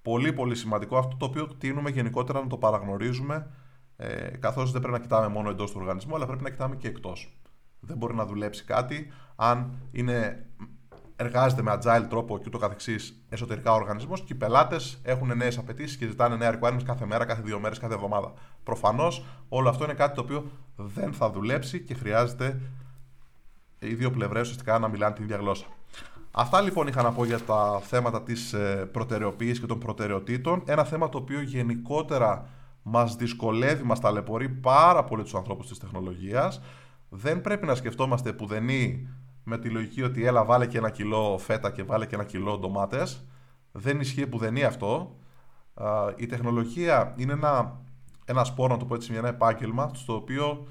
Πολύ 0.02 0.34
πολύ 0.34 0.56
σημαντικό 0.56 0.98
αυτό 0.98 1.18
το 1.18 1.26
οποίο 1.26 1.48
τείνουμε 1.48 1.90
γενικότερα 1.90 2.42
να 2.42 2.48
το 2.48 2.58
παραγνωρίζουμε 2.58 3.52
ε, 3.96 4.38
καθώς 4.40 4.72
δεν 4.72 4.82
πρέπει 4.82 4.98
να 4.98 5.02
κοιτάμε 5.04 5.28
μόνο 5.28 5.50
εντός 5.50 5.72
του 5.72 5.78
οργανισμού 5.80 6.16
αλλά 6.16 6.26
πρέπει 6.26 6.44
να 6.44 6.50
κοιτάμε 6.50 6.76
και 6.76 6.88
εκτός. 6.88 7.40
Δεν 7.80 7.98
μπορεί 7.98 8.16
να 8.16 8.26
δουλέψει 8.26 8.64
κάτι 8.64 9.12
αν 9.36 9.80
είναι 9.92 10.50
εργάζεται 11.20 11.62
με 11.62 11.78
agile 11.82 12.06
τρόπο 12.10 12.38
και 12.38 12.44
ούτω 12.48 12.58
καθεξής 12.58 13.22
εσωτερικά 13.30 13.72
ο 13.72 13.76
οργανισμός 13.76 14.22
και 14.22 14.34
οι 14.34 14.36
πελάτες 14.36 15.00
έχουν 15.04 15.38
νέες 15.38 15.58
απαιτήσεις 15.58 15.98
και 15.98 16.08
ζητάνε 16.08 16.36
νέα 16.36 16.60
requirements 16.60 16.84
κάθε 16.86 17.06
μέρα, 17.06 17.26
κάθε 17.26 17.42
δύο 17.42 17.60
μέρες, 17.60 17.80
κάθε 17.80 17.94
εβδομάδα. 17.94 18.34
Προφανώς 18.64 19.26
όλο 19.50 19.70
αυτό 19.70 19.84
είναι 19.84 19.94
κάτι 19.94 20.16
το 20.16 20.22
οποίο 20.22 20.52
δεν 20.76 21.14
θα 21.14 21.30
δουλέψει 21.30 21.80
και 21.80 21.94
χρειάζεται 21.94 22.60
οι 23.80 23.94
δύο 23.94 24.12
πλευρές 24.12 24.42
ουσιαστικά 24.42 24.80
να 24.80 24.88
μιλάνε 24.88 25.16
την 25.16 25.24
ίδια 25.24 25.38
γλώσσα. 25.38 25.66
Αυτά 26.32 26.62
λοιπόν 26.62 26.88
είχα 26.88 27.02
να 27.02 27.12
πω 27.12 27.26
για 27.26 27.40
τα 27.40 27.80
θέματα 27.84 28.24
της 28.24 28.54
ε, 28.54 28.90
προτεραιοποίησης 28.92 29.60
και 29.60 29.66
των 29.66 29.80
προτεραιοτήτων. 29.80 30.64
Ένα 30.66 30.84
θέμα 30.84 31.10
το 31.10 31.18
οποίο 31.18 31.42
γενικότερα 31.42 32.50
μας 32.82 33.16
δυσκολεύει, 33.16 33.84
μας 33.84 34.00
ταλαιπωρεί 34.00 34.50
πάρα 34.50 35.04
πολύ 35.04 35.24
τους 35.24 35.36
ανθρώπους 35.36 35.68
της 35.68 35.78
τεχνολογίας. 35.78 36.62
Δεν 37.10 37.42
πρέπει 37.42 37.66
να 37.66 37.76
σκεφτόμαστε 37.76 38.34
πουδενή 38.34 39.10
με 39.50 39.58
τη 39.58 39.70
λογική 39.70 40.04
ότι 40.04 40.26
έλα 40.26 40.46
βάλε 40.46 40.66
και 40.68 40.78
ένα 40.78 40.90
κιλό 40.90 41.38
φέτα 41.38 41.72
και 41.72 41.84
βάλε 41.84 42.06
και 42.06 42.16
ένα 42.16 42.24
κιλό 42.24 42.58
ντομάτες. 42.58 43.26
Δεν 43.72 44.00
ισχύει 44.00 44.28
πουδενή 44.28 44.64
αυτό. 44.64 45.16
Η 46.16 46.26
τεχνολογία 46.26 47.14
είναι 47.18 47.34
ένα, 47.34 47.82
ένα 48.26 48.44
σπόρο, 48.44 48.74
να 48.74 48.80
το 48.80 48.86
πω 48.86 48.96
έτσι, 48.96 49.14
ένα 49.14 49.28
επάγγελμα 49.28 49.92
στο 49.94 50.16
οποίο 50.16 50.68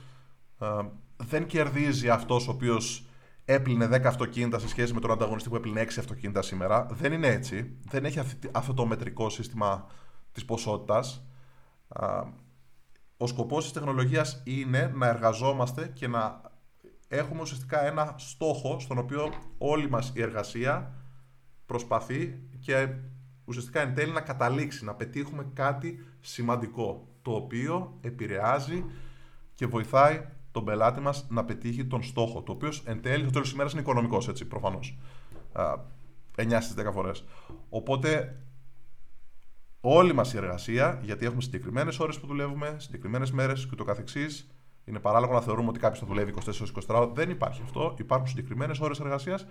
δεν 1.17 1.47
κερδίζει 1.47 2.09
αυτός 2.09 2.49
ο 2.49 2.51
οποίος 2.51 3.07
έπλυνε 3.45 3.89
10 3.93 4.05
αυτοκίνητα 4.05 4.59
σε 4.59 4.69
σχέση 4.69 4.95
με 4.95 5.01
τον 5.01 5.11
ανταγωνιστή 5.11 5.49
που 5.49 5.57
έπλυνε 5.57 5.83
6 5.83 5.87
αυτοκίνητα 5.99 6.43
σήμερα. 6.43 6.87
Δεν 6.91 7.13
είναι 7.13 7.27
έτσι. 7.27 7.77
Δεν 7.91 8.05
έχει 8.05 8.21
αυτό 8.53 8.75
το 8.75 8.87
μετρικό 8.87 9.31
σύστημα 9.31 9.87
της 10.33 10.45
ποσότητας. 10.45 11.27
Ο 13.17 13.27
σκοπός 13.27 13.63
της 13.63 13.73
τεχνολογίας 13.73 14.43
είναι 14.45 14.93
να 14.95 15.07
εργαζόμαστε 15.07 15.87
και 15.95 16.09
να 16.09 16.46
έχουμε 17.09 17.41
ουσιαστικά 17.41 17.87
ένα 17.87 18.15
στόχο 18.19 18.81
στον 18.81 18.99
οποίο 18.99 19.33
όλη 19.59 19.91
μας 19.91 20.13
η 20.15 20.23
εργασία 20.23 20.93
προσπαθεί 21.67 22.41
και 22.61 22.89
ουσιαστικά 23.45 23.81
εν 23.81 23.95
τέλει 23.95 24.13
να 24.13 24.21
καταλήξει, 24.21 24.85
να 24.85 24.95
πετύχουμε 24.95 25.47
κάτι 25.55 26.05
σημαντικό, 26.21 27.09
το 27.23 27.33
οποίο 27.33 27.99
επηρεάζει 28.01 28.85
και 29.55 29.67
βοηθάει 29.67 30.27
τον 30.51 30.65
πελάτη 30.65 31.01
μας 31.01 31.27
να 31.29 31.45
πετύχει 31.45 31.85
τον 31.85 32.03
στόχο, 32.03 32.43
το 32.43 32.53
οποίο 32.53 32.73
εν 32.85 33.03
τέλει 33.03 33.23
στο 33.23 33.31
τέλος 33.31 33.47
της 33.47 33.53
ημέρας 33.53 33.73
είναι 33.73 33.81
οικονομικός, 33.81 34.29
έτσι, 34.29 34.45
προφανώς. 34.45 34.99
9 36.37 36.61
στις 36.61 36.75
10 36.75 36.93
φορές. 36.93 37.25
Οπότε 37.69 38.41
όλη 39.81 40.13
μας 40.13 40.33
η 40.33 40.37
εργασία, 40.37 41.01
γιατί 41.03 41.25
έχουμε 41.25 41.43
συγκεκριμένες 41.43 41.99
ώρες 41.99 42.21
που 42.21 42.27
δουλεύουμε, 42.27 42.77
συγκεκριμένες 42.79 43.31
μέρες 43.31 43.67
και 43.67 43.75
το 43.75 43.85
καθεξής, 43.85 44.51
είναι 44.87 44.99
παράλογο 44.99 45.33
να 45.33 45.41
θεωρούμε 45.41 45.69
ότι 45.69 45.79
κάποιος 45.79 46.01
θα 46.01 46.07
δουλεύει 46.07 46.35
24 46.89 47.03
24 47.05 47.11
Δεν 47.15 47.31
υπάρχει 47.31 47.63
αυτό. 47.65 47.95
Υπάρχουν 47.99 48.27
συγκεκριμένες 48.29 48.81
ώρες 48.81 49.01
εργασίας. 49.01 49.47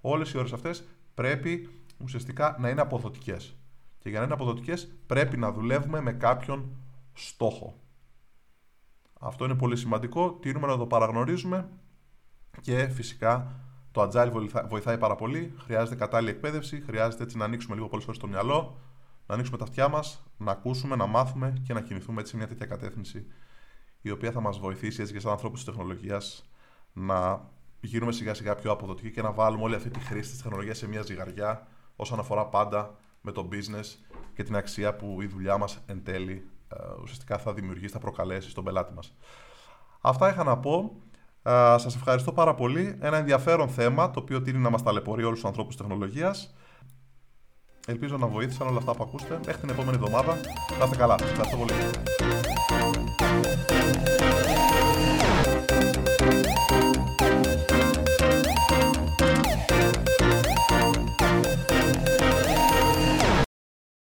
Όλες 0.00 0.32
οι 0.32 0.38
ώρες 0.38 0.52
αυτές 0.52 0.88
πρέπει 1.14 1.68
ουσιαστικά 1.98 2.56
να 2.60 2.68
είναι 2.68 2.80
αποδοτικές. 2.80 3.56
Και 3.98 4.08
για 4.08 4.18
να 4.18 4.24
είναι 4.24 4.34
αποδοτικές 4.34 4.92
πρέπει 5.06 5.36
να 5.36 5.52
δουλεύουμε 5.52 6.00
με 6.00 6.12
κάποιον 6.12 6.70
στόχο. 7.12 7.76
Αυτό 9.20 9.44
είναι 9.44 9.54
πολύ 9.54 9.76
σημαντικό. 9.76 10.32
Τίνουμε 10.32 10.66
να 10.66 10.76
το 10.76 10.86
παραγνωρίζουμε 10.86 11.68
και 12.60 12.88
φυσικά 12.88 13.60
το 13.90 14.02
agile 14.02 14.30
βοηθάει 14.68 14.98
πάρα 14.98 15.14
πολύ. 15.14 15.54
Χρειάζεται 15.58 15.96
κατάλληλη 15.96 16.30
εκπαίδευση. 16.30 16.80
Χρειάζεται 16.80 17.22
έτσι 17.22 17.36
να 17.36 17.44
ανοίξουμε 17.44 17.74
λίγο 17.74 17.88
πολλές 17.88 18.04
φορές 18.04 18.20
το 18.20 18.26
μυαλό, 18.26 18.78
να 19.26 19.34
ανοίξουμε 19.34 19.58
τα 19.58 19.64
αυτιά 19.64 19.88
μας, 19.88 20.22
να 20.36 20.50
ακούσουμε, 20.50 20.96
να 20.96 21.06
μάθουμε 21.06 21.62
και 21.66 21.72
να 21.72 21.80
κινηθούμε 21.80 22.20
έτσι 22.20 22.30
σε 22.30 22.36
μια 22.36 22.46
τέτοια 22.46 22.66
κατεύθυνση 22.66 23.26
η 24.00 24.10
οποία 24.10 24.32
θα 24.32 24.40
μας 24.40 24.58
βοηθήσει 24.58 25.00
έτσι 25.00 25.12
και 25.12 25.20
σαν 25.20 25.30
ανθρώπου 25.30 25.54
της 25.54 25.64
τεχνολογίας 25.64 26.50
να 26.92 27.50
γίνουμε 27.80 28.12
σιγά 28.12 28.34
σιγά 28.34 28.54
πιο 28.54 28.70
αποδοτικοί 28.70 29.10
και 29.10 29.22
να 29.22 29.32
βάλουμε 29.32 29.62
όλη 29.62 29.74
αυτή 29.74 29.90
τη 29.90 29.98
χρήση 29.98 30.30
της 30.30 30.42
τεχνολογίας 30.42 30.78
σε 30.78 30.88
μια 30.88 31.02
ζυγαριά 31.02 31.66
όσον 31.96 32.18
αφορά 32.18 32.46
πάντα 32.46 32.94
με 33.20 33.32
το 33.32 33.48
business 33.52 34.16
και 34.34 34.42
την 34.42 34.56
αξία 34.56 34.94
που 34.96 35.22
η 35.22 35.26
δουλειά 35.26 35.58
μας 35.58 35.82
εν 35.86 36.04
τέλει 36.04 36.50
ε, 36.68 36.76
ουσιαστικά 37.02 37.38
θα 37.38 37.52
δημιουργήσει, 37.52 37.92
θα 37.92 37.98
προκαλέσει 37.98 38.50
στον 38.50 38.64
πελάτη 38.64 38.94
μας. 38.94 39.14
Αυτά 40.00 40.30
είχα 40.30 40.44
να 40.44 40.58
πω. 40.58 40.96
Ε, 41.42 41.50
Σας 41.78 41.94
ευχαριστώ 41.94 42.32
πάρα 42.32 42.54
πολύ. 42.54 42.98
Ένα 43.00 43.16
ενδιαφέρον 43.16 43.68
θέμα 43.68 44.10
το 44.10 44.20
οποίο 44.20 44.42
τίνει 44.42 44.58
να 44.58 44.70
μας 44.70 44.82
ταλαιπωρεί 44.82 45.24
όλους 45.24 45.38
τους 45.38 45.48
ανθρώπους 45.48 45.76
της 45.76 45.86
τεχνολογίας. 45.86 46.54
Ελπίζω 47.90 48.16
να 48.16 48.26
βοήθησαν 48.26 48.66
όλα 48.66 48.78
αυτά 48.78 48.94
που 48.94 49.02
ακούσετε. 49.02 49.40
Μέχρι 49.46 49.60
την 49.60 49.70
επόμενη 49.70 49.96
εβδομάδα. 49.96 50.38
Να 50.78 50.84
είστε 50.84 50.96
καλά. 50.96 51.16
Ευχαριστώ 51.20 51.56
πολύ. 51.56 51.72